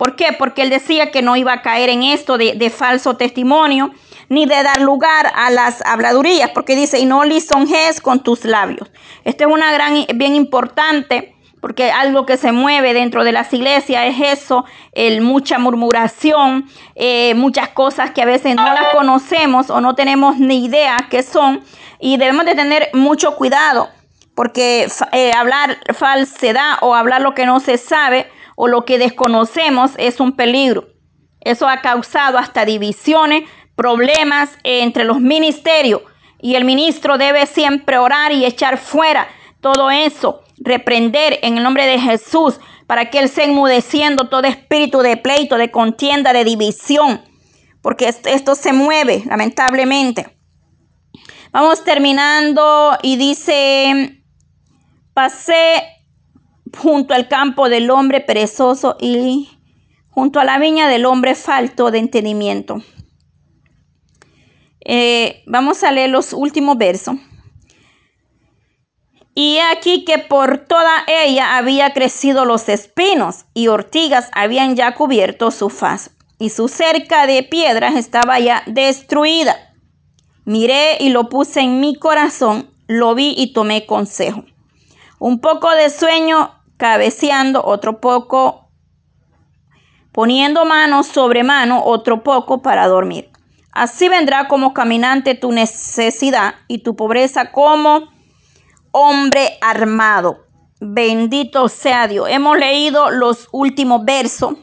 [0.00, 0.32] ¿Por qué?
[0.32, 3.90] Porque él decía que no iba a caer en esto de, falso testimonio,
[4.30, 8.90] ni de dar lugar a las habladurías, porque dice, y no lisonjes con tus labios.
[9.24, 14.06] Esto es una gran, bien importante porque algo que se mueve dentro de las iglesias
[14.06, 19.82] es eso, el, mucha murmuración, eh, muchas cosas que a veces no las conocemos o
[19.82, 21.62] no tenemos ni idea qué son
[21.98, 23.90] y debemos de tener mucho cuidado
[24.34, 28.26] porque eh, hablar falsedad o hablar lo que no se sabe
[28.62, 30.88] o lo que desconocemos es un peligro.
[31.40, 33.44] Eso ha causado hasta divisiones,
[33.74, 36.02] problemas entre los ministerios
[36.38, 39.28] y el ministro debe siempre orar y echar fuera
[39.62, 44.98] todo eso reprender en el nombre de Jesús para que Él sea enmudeciendo todo espíritu
[44.98, 47.22] de pleito, de contienda, de división,
[47.80, 50.36] porque esto se mueve, lamentablemente.
[51.50, 54.22] Vamos terminando y dice,
[55.14, 55.99] pasé
[56.76, 59.48] junto al campo del hombre perezoso y
[60.10, 62.82] junto a la viña del hombre falto de entendimiento.
[64.84, 67.16] Eh, vamos a leer los últimos versos.
[69.34, 75.50] Y aquí que por toda ella había crecido los espinos y ortigas habían ya cubierto
[75.50, 79.56] su faz, y su cerca de piedras estaba ya destruida.
[80.44, 84.44] Miré y lo puse en mi corazón, lo vi y tomé consejo.
[85.18, 88.70] Un poco de sueño cabeceando, otro poco
[90.12, 93.30] poniendo mano sobre mano, otro poco para dormir.
[93.70, 98.08] Así vendrá como caminante tu necesidad y tu pobreza como
[98.92, 100.46] hombre armado.
[100.80, 102.28] Bendito sea Dios.
[102.30, 104.54] Hemos leído los últimos versos.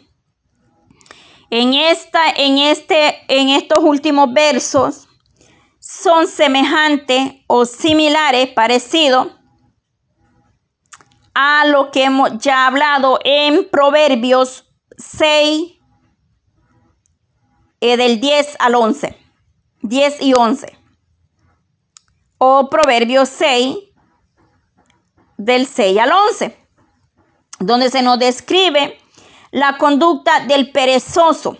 [1.52, 5.08] En esta, en este, en estos últimos versos
[5.80, 9.37] son semejantes o similares, parecidos
[11.40, 14.66] a lo que hemos ya hablado en Proverbios
[14.98, 15.72] 6,
[17.80, 19.16] eh, del 10 al 11.
[19.84, 20.76] 10 y 11.
[22.40, 23.78] O Proverbios 6,
[25.38, 26.58] del 6 al 11,
[27.60, 28.98] donde se nos describe
[29.52, 31.56] la conducta del perezoso.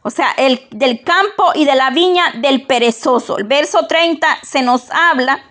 [0.00, 3.36] O sea, el, del campo y de la viña del perezoso.
[3.36, 5.49] El verso 30 se nos habla,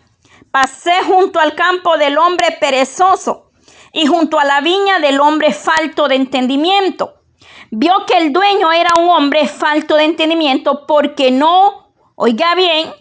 [0.51, 3.51] pasé junto al campo del hombre perezoso
[3.93, 7.15] y junto a la viña del hombre falto de entendimiento.
[7.71, 12.91] Vio que el dueño era un hombre falto de entendimiento porque no, oiga bien,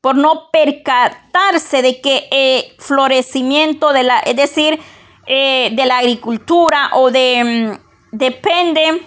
[0.00, 4.80] por no percatarse de que eh, florecimiento de la, es decir,
[5.26, 9.06] eh, de la agricultura o de, mm, depende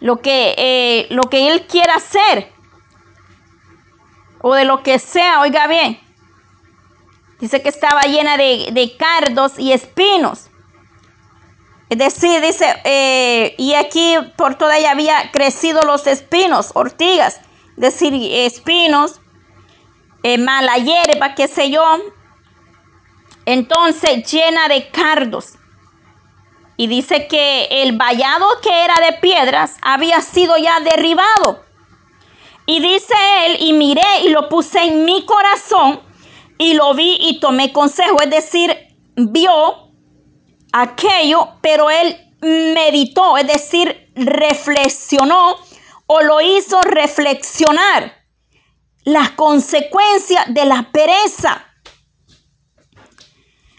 [0.00, 2.52] lo que, eh, lo que él quiera hacer
[4.48, 5.98] o de lo que sea, oiga bien.
[7.40, 10.50] Dice que estaba llena de, de cardos y espinos.
[11.90, 17.40] Es decir, dice, y aquí por toda ella había crecido los espinos, ortigas,
[17.76, 19.20] es decir, espinos
[20.22, 21.82] eh, mala hierba, qué sé yo.
[23.46, 25.54] Entonces llena de cardos.
[26.76, 31.65] Y dice que el vallado que era de piedras había sido ya derribado.
[32.66, 33.14] Y dice
[33.46, 36.00] él, y miré y lo puse en mi corazón
[36.58, 38.20] y lo vi y tomé consejo.
[38.20, 38.76] Es decir,
[39.14, 39.92] vio
[40.72, 45.56] aquello, pero él meditó, es decir, reflexionó
[46.06, 48.12] o lo hizo reflexionar
[49.04, 51.64] las consecuencias de la pereza.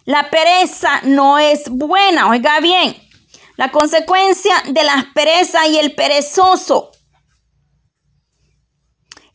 [0.06, 2.96] La pereza no es buena, oiga bien.
[3.58, 6.92] La consecuencia de la pereza y el perezoso.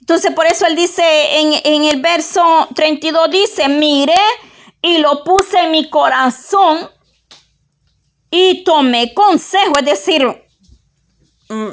[0.03, 1.05] Entonces por eso él dice
[1.39, 4.17] en, en el verso 32, dice, mire
[4.83, 6.91] y lo puse en mi corazón
[8.33, 10.27] y tomé consejo, es decir,
[11.49, 11.69] mm,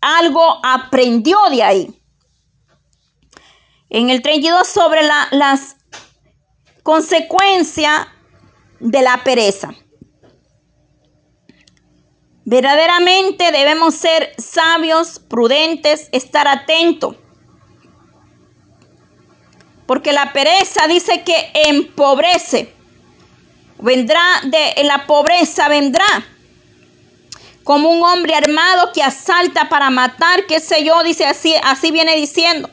[0.00, 2.02] algo aprendió de ahí.
[3.90, 5.76] En el 32 sobre las
[6.84, 8.06] consecuencias
[8.78, 9.74] de la pereza.
[12.50, 17.14] Verdaderamente debemos ser sabios, prudentes, estar atentos.
[19.86, 22.72] Porque la pereza dice que empobrece.
[23.80, 26.06] Vendrá de la pobreza, vendrá.
[27.64, 32.16] Como un hombre armado que asalta para matar, qué sé yo, dice así, así viene
[32.16, 32.70] diciendo.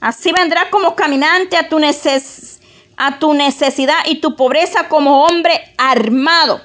[0.00, 1.80] Así vendrá como caminante a tu,
[2.96, 6.60] a tu necesidad y tu pobreza como hombre armado.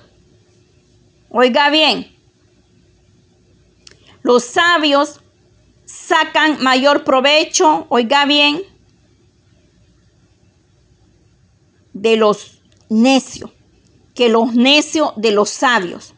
[1.30, 2.12] Oiga bien,
[4.22, 5.22] los sabios
[5.86, 8.62] sacan mayor provecho, oiga bien,
[11.94, 13.52] de los necios
[14.20, 16.14] que los necios de los sabios.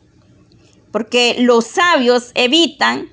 [0.92, 3.10] Porque los sabios evitan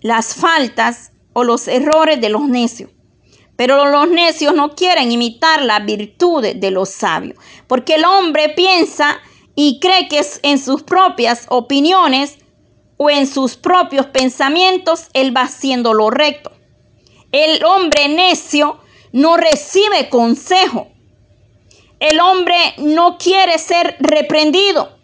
[0.00, 2.90] las faltas o los errores de los necios.
[3.64, 7.38] Pero los necios no quieren imitar la virtud de los sabios.
[7.68, 9.20] Porque el hombre piensa
[9.54, 12.38] y cree que en sus propias opiniones
[12.96, 16.50] o en sus propios pensamientos él va haciendo lo recto.
[17.30, 18.80] El hombre necio
[19.12, 20.88] no recibe consejo.
[22.00, 24.98] El hombre no quiere ser reprendido.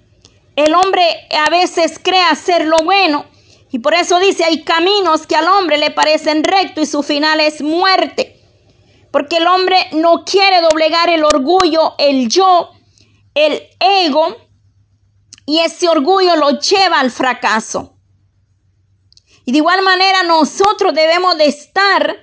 [0.56, 3.24] El hombre a veces cree hacer lo bueno
[3.70, 7.38] y por eso dice, hay caminos que al hombre le parecen rectos y su final
[7.38, 8.34] es muerte.
[9.18, 12.70] Porque el hombre no quiere doblegar el orgullo, el yo,
[13.34, 14.36] el ego,
[15.44, 17.98] y ese orgullo lo lleva al fracaso.
[19.44, 22.16] Y de igual manera nosotros debemos de estar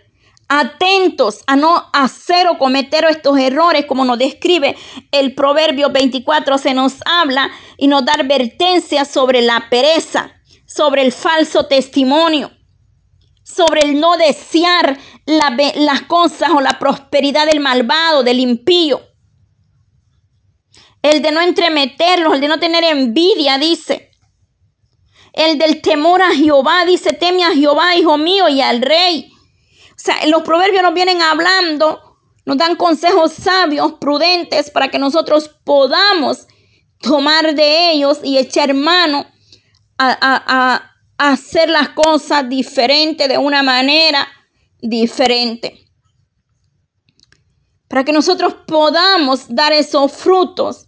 [0.48, 4.78] atentos a no hacer o cometer estos errores como nos describe
[5.12, 10.32] el Proverbio 24 se nos habla y nos da advertencia sobre la pereza,
[10.66, 12.52] sobre el falso testimonio,
[13.46, 19.02] sobre el no desear las cosas o la prosperidad del malvado, del impío.
[21.02, 24.12] El de no entremeterlos, el de no tener envidia, dice.
[25.32, 29.32] El del temor a Jehová, dice, teme a Jehová, hijo mío, y al rey
[29.96, 35.50] o sea, los proverbios nos vienen hablando, nos dan consejos sabios, prudentes, para que nosotros
[35.64, 36.48] podamos
[37.00, 39.26] tomar de ellos y echar mano
[39.98, 44.28] a, hacer las cosas diferentes, de una manera
[44.82, 45.88] diferente.
[47.88, 50.88] Para que nosotros podamos dar esos frutos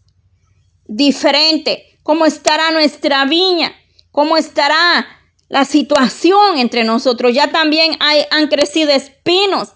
[0.86, 1.80] diferentes.
[2.04, 3.74] ¿Cómo estará nuestra viña?
[4.12, 5.06] ¿Cómo estará
[5.50, 7.34] la situación entre nosotros.
[7.34, 9.74] Ya también hay, han crecido espinos.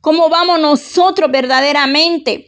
[0.00, 2.47] ¿Cómo vamos nosotros verdaderamente?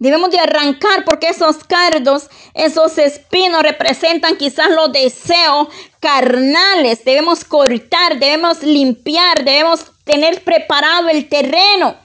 [0.00, 5.68] Debemos de arrancar porque esos cardos, esos espinos representan quizás los deseos
[6.00, 7.04] carnales.
[7.04, 11.96] Debemos cortar, debemos limpiar, debemos tener preparado el terreno.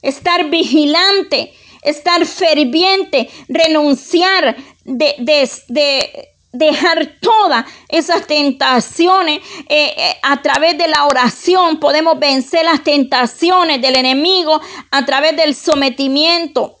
[0.00, 10.40] Estar vigilante, estar ferviente, renunciar de, de, de dejar todas esas tentaciones eh, eh, a
[10.40, 11.78] través de la oración.
[11.78, 16.78] Podemos vencer las tentaciones del enemigo a través del sometimiento.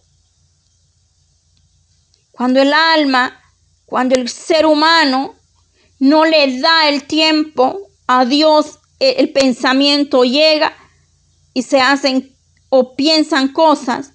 [2.36, 3.40] Cuando el alma,
[3.86, 5.34] cuando el ser humano
[5.98, 10.76] no le da el tiempo a Dios, eh, el pensamiento llega
[11.54, 12.36] y se hacen
[12.68, 14.12] o piensan cosas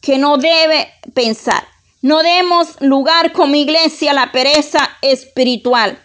[0.00, 1.68] que no debe pensar.
[2.00, 6.02] No demos lugar como iglesia a la pereza espiritual,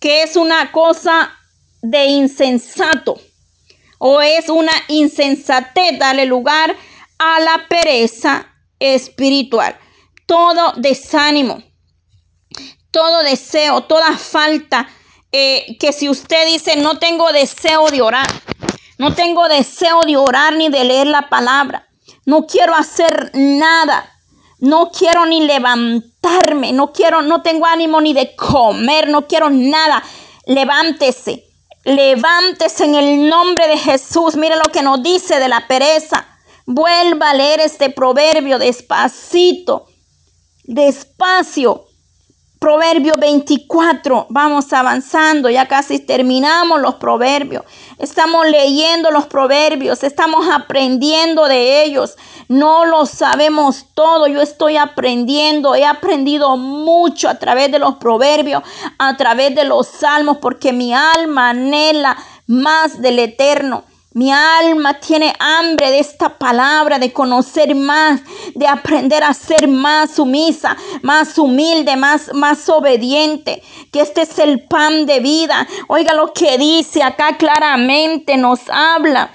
[0.00, 1.30] que es una cosa
[1.82, 3.20] de insensato
[3.98, 6.76] o es una insensatez darle lugar
[7.20, 9.78] a la pereza espiritual.
[10.26, 11.62] Todo desánimo,
[12.90, 14.88] todo deseo, toda falta,
[15.32, 18.28] eh, que si usted dice no tengo deseo de orar,
[18.98, 21.86] No tengo deseo de orar ni de leer la palabra.
[22.24, 24.10] No quiero hacer nada.
[24.58, 26.72] No quiero ni levantarme.
[26.72, 29.08] No quiero, no tengo ánimo ni de comer.
[29.08, 30.02] No quiero nada.
[30.46, 31.44] Levántese.
[31.84, 34.34] Levántese en el nombre de Jesús.
[34.36, 36.26] Mire lo que nos dice de la pereza.
[36.66, 39.86] Vuelva a leer este proverbio despacito.
[40.64, 41.86] Despacio.
[42.58, 47.64] Proverbio 24, vamos avanzando, ya casi terminamos los proverbios.
[47.98, 52.16] Estamos leyendo los proverbios, estamos aprendiendo de ellos.
[52.48, 58.62] No lo sabemos todo, yo estoy aprendiendo, he aprendido mucho a través de los proverbios,
[58.98, 63.84] a través de los salmos, porque mi alma anhela más del eterno.
[64.16, 68.22] Mi alma tiene hambre de esta palabra, de conocer más,
[68.54, 73.62] de aprender a ser más sumisa, más humilde, más, más obediente.
[73.92, 75.68] Que este es el pan de vida.
[75.88, 79.34] Oiga lo que dice acá claramente, nos habla.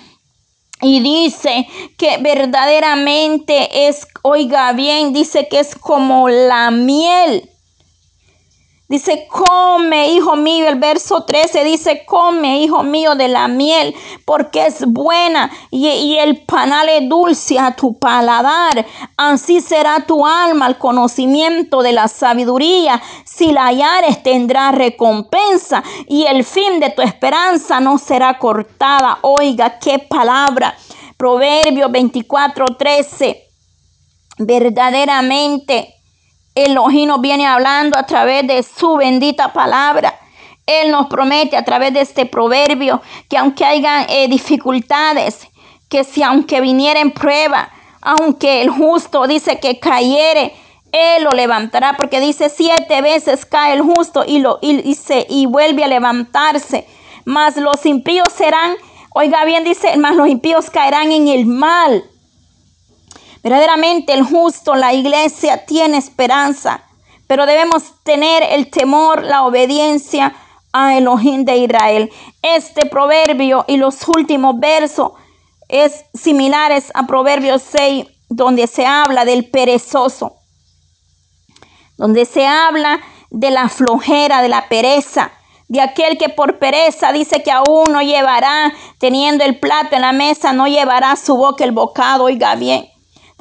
[0.81, 7.51] Y dice que verdaderamente es, oiga bien, dice que es como la miel
[8.91, 10.67] Dice, come, hijo mío.
[10.67, 16.43] El verso 13 dice, come, hijo mío, de la miel, porque es buena y, el
[16.43, 18.85] panal es dulce a tu paladar.
[19.15, 23.01] Así será tu alma al conocimiento de la sabiduría.
[23.23, 29.19] Si la hallares, tendrá recompensa y el fin de tu esperanza no será cortada.
[29.21, 30.75] Oiga, qué palabra.
[31.15, 33.41] Proverbio 24, 13.
[34.39, 36.00] Verdaderamente
[36.55, 40.19] Elohim nos viene hablando a través de su bendita palabra.
[40.65, 45.47] Él nos promete a través de este proverbio que aunque haya eh, dificultades,
[45.89, 47.69] que si aunque viniera en prueba,
[48.01, 50.53] aunque el justo dice que cayere,
[50.91, 54.97] él lo levantará, porque dice siete veces cae el justo y, lo, y,
[55.29, 56.85] y vuelve a levantarse.
[57.23, 58.75] Mas los impíos serán,
[59.13, 62.03] oiga bien, dice, mas los impíos caerán en el mal.
[63.43, 66.83] Verdaderamente el justo, la iglesia tiene esperanza,
[67.27, 70.35] pero debemos tener el temor, la obediencia
[70.73, 72.11] a Elohim de Israel.
[72.41, 75.13] Este proverbio y los últimos versos
[75.67, 80.35] es similares a Proverbios 6, donde se habla del perezoso,
[81.97, 85.31] donde se habla de la flojera, de la pereza,
[85.67, 90.11] de aquel que por pereza dice que aún no llevará, teniendo el plato en la
[90.11, 92.90] mesa, no llevará su boca el bocado, oiga bien.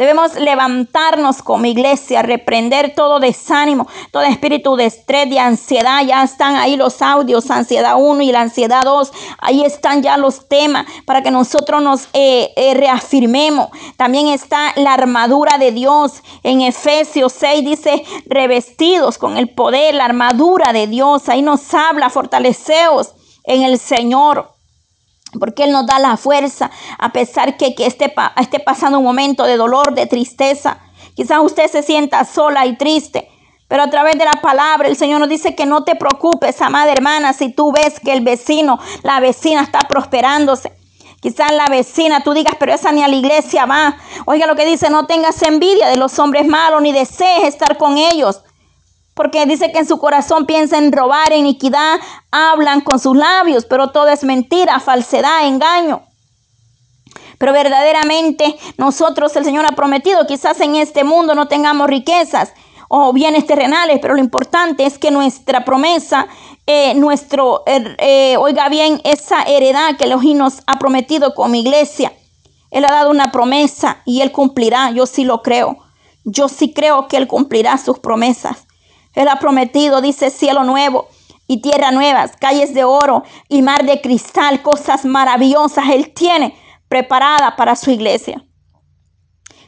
[0.01, 6.03] Debemos levantarnos como iglesia, reprender todo desánimo, todo espíritu de estrés, de ansiedad.
[6.07, 9.13] Ya están ahí los audios, ansiedad 1 y la ansiedad 2.
[9.41, 13.69] Ahí están ya los temas para que nosotros nos eh, eh, reafirmemos.
[13.99, 16.23] También está la armadura de Dios.
[16.45, 21.29] En Efesios 6 dice, revestidos con el poder, la armadura de Dios.
[21.29, 23.13] Ahí nos habla, fortaleceos
[23.45, 24.60] en el Señor
[25.39, 29.45] porque Él nos da la fuerza a pesar que, que esté, esté pasando un momento
[29.45, 30.79] de dolor, de tristeza.
[31.15, 33.29] Quizás usted se sienta sola y triste,
[33.69, 36.93] pero a través de la palabra el Señor nos dice que no te preocupes, amada
[36.93, 40.73] hermana, si tú ves que el vecino, la vecina está prosperándose.
[41.21, 43.99] Quizás la vecina, tú digas, pero esa ni a la iglesia va.
[44.25, 47.99] Oiga lo que dice, no tengas envidia de los hombres malos, ni desees estar con
[47.99, 48.43] ellos
[49.21, 52.01] porque dice que en su corazón piensan robar, iniquidad,
[52.31, 56.01] hablan con sus labios, pero todo es mentira, falsedad, engaño.
[57.37, 62.55] Pero verdaderamente nosotros, el Señor ha prometido, quizás en este mundo no tengamos riquezas
[62.89, 66.27] o bienes terrenales, pero lo importante es que nuestra promesa,
[66.67, 72.11] eh, nuestro, er, eh, oiga bien, esa heredad que Elohim nos ha prometido como iglesia,
[72.71, 75.77] Él ha dado una promesa y Él cumplirá, yo sí lo creo.
[76.25, 78.67] Yo sí creo que Él cumplirá sus promesas.
[79.21, 81.09] Él ha prometido, dice, cielo nuevo
[81.47, 86.57] y tierra nuevas, calles de oro y mar de cristal, cosas maravillosas Él tiene
[86.89, 88.45] preparada para su iglesia.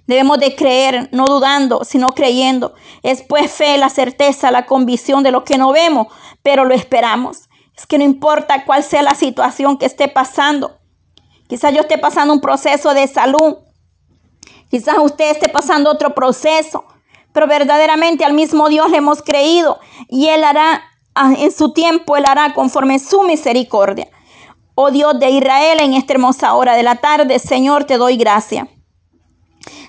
[0.07, 2.75] Debemos de creer, no dudando, sino creyendo.
[3.03, 6.07] Es pues fe, la certeza, la convicción de lo que no vemos,
[6.43, 7.49] pero lo esperamos.
[7.77, 10.79] Es que no importa cuál sea la situación que esté pasando.
[11.47, 13.59] Quizás yo esté pasando un proceso de salud.
[14.71, 16.85] Quizás usted esté pasando otro proceso
[17.33, 19.79] pero verdaderamente al mismo Dios le hemos creído
[20.09, 20.83] y Él hará
[21.15, 24.09] ah, en su tiempo, Él hará conforme su misericordia.
[24.75, 28.69] Oh Dios de Israel, en esta hermosa hora de la tarde, Señor, te doy gracias.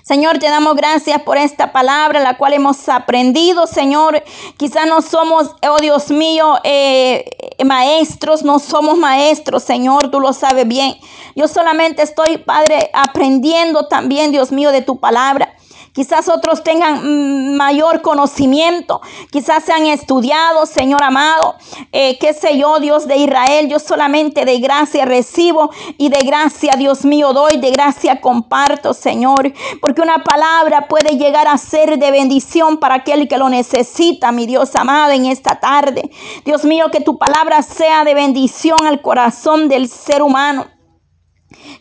[0.02, 4.22] Señor, te damos gracias por esta palabra, la cual hemos aprendido, Señor.
[4.58, 7.24] Quizás no somos, oh Dios mío, eh,
[7.64, 10.94] maestros, no somos maestros, Señor, tú lo sabes bien.
[11.34, 15.56] Yo solamente estoy, Padre, aprendiendo también, Dios mío, de tu palabra.
[15.94, 21.54] Quizás otros tengan mm, mayor conocimiento, quizás se han estudiado, Señor amado,
[21.92, 26.72] eh, qué sé yo, Dios de Israel, yo solamente de gracia recibo y de gracia,
[26.76, 32.10] Dios mío, doy, de gracia comparto, Señor, porque una palabra puede llegar a ser de
[32.10, 36.10] bendición para aquel que lo necesita, mi Dios amado, en esta tarde.
[36.44, 40.73] Dios mío, que tu palabra sea de bendición al corazón del ser humano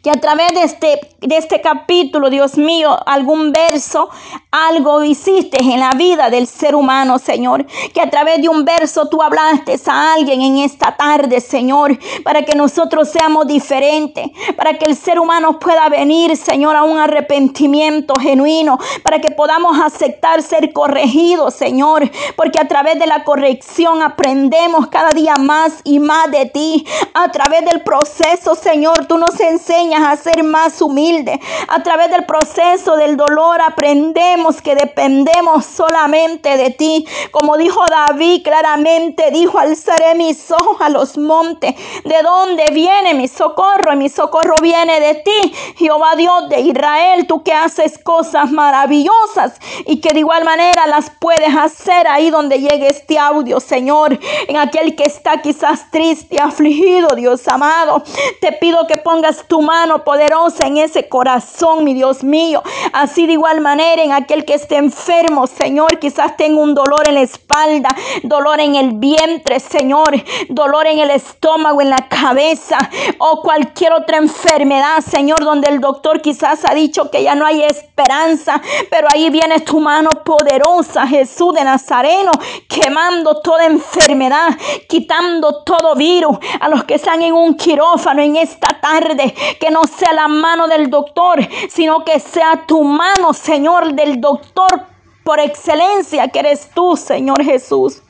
[0.04, 4.10] que a través de este, de este capítulo, Dios mío, algún verso,
[4.52, 7.66] algo hiciste en la vida del ser humano, Señor.
[7.94, 12.44] Que a través de un verso tú hablaste a alguien en esta tarde, Señor, para
[12.44, 18.14] que nosotros seamos diferentes, para que el ser humano pueda venir, Señor, a un arrepentimiento
[18.20, 24.88] genuino, para que podamos aceptar ser corregidos, Señor, porque a través de la corrección aprendemos
[24.88, 26.86] cada día más y más de ti.
[27.14, 31.40] A través del proceso, Señor, tú nos enseñas enseñas a ser más humilde.
[31.70, 37.06] A través del proceso del dolor aprendemos que dependemos solamente de ti.
[37.32, 41.76] Como dijo David claramente, dijo, alzaré mis ojos a los montes.
[42.04, 43.96] ¿De dónde viene mi socorro?
[43.96, 49.54] Mi socorro viene de ti, Jehová Dios de Israel, tú que haces cosas maravillosas
[49.86, 54.20] y que de igual manera las puedes hacer ahí donde llegue este audio, Señor.
[54.48, 58.04] En aquel que está quizás triste, afligido, Dios amado,
[58.42, 62.64] te pido que pongas mano poderosa en ese corazón, mi Dios mío.
[62.92, 67.16] Así de igual manera en aquel que esté enfermo, Señor, quizás tenga un dolor en
[67.16, 67.90] la espalda,
[68.24, 70.14] dolor en el vientre, Señor,
[70.50, 72.78] dolor en el estómago, en la cabeza
[73.20, 77.64] o cualquier otra enfermedad, Señor, donde el doctor quizás ha dicho que ya no hay
[77.64, 82.32] esperanza, pero ahí viene tu mano poderosa, Jesús de Nazareno,
[82.68, 84.50] quemando toda enfermedad,
[84.88, 89.84] quitando todo virus a los que están en un quirófano en esta tarde, que no
[89.84, 91.40] sea la mano del doctor,
[91.70, 94.86] sino que sea tu mano, Señor, del doctor
[95.24, 98.02] por excelencia, que eres tú, Señor Jesús.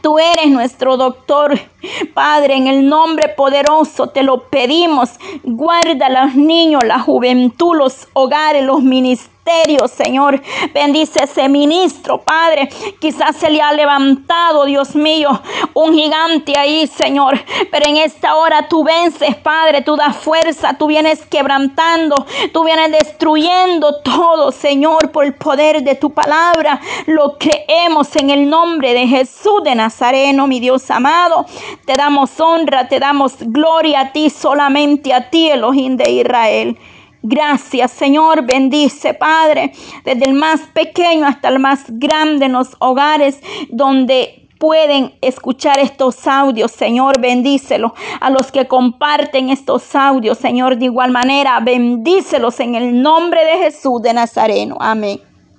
[0.00, 1.58] Tú eres nuestro doctor.
[2.14, 5.10] Padre, en el nombre poderoso te lo pedimos.
[5.42, 9.39] Guarda a los niños, la juventud, los hogares, los ministerios
[9.88, 10.40] Señor.
[10.72, 12.68] Bendice ese ministro, Padre.
[13.00, 15.28] Quizás se le ha levantado, Dios mío,
[15.74, 17.38] un gigante ahí, Señor.
[17.70, 19.82] Pero en esta hora tú vences, Padre.
[19.82, 22.14] Tú das fuerza, tú vienes quebrantando,
[22.52, 26.80] tú vienes destruyendo todo, Señor, por el poder de tu palabra.
[27.06, 31.44] Lo creemos en el nombre de Jesús de Nazareno, mi Dios amado.
[31.84, 36.78] Te damos honra, te damos gloria a ti, solamente a ti, Elohim de Israel.
[37.22, 38.46] Gracias, Señor.
[38.46, 39.72] Bendice, Padre,
[40.04, 46.26] desde el más pequeño hasta el más grande en los hogares donde pueden escuchar estos
[46.26, 47.92] audios, Señor, bendícelos.
[48.20, 53.58] A los que comparten estos audios, Señor, de igual manera, bendícelos en el nombre de
[53.64, 54.76] Jesús de Nazareno.
[54.78, 55.29] Amén.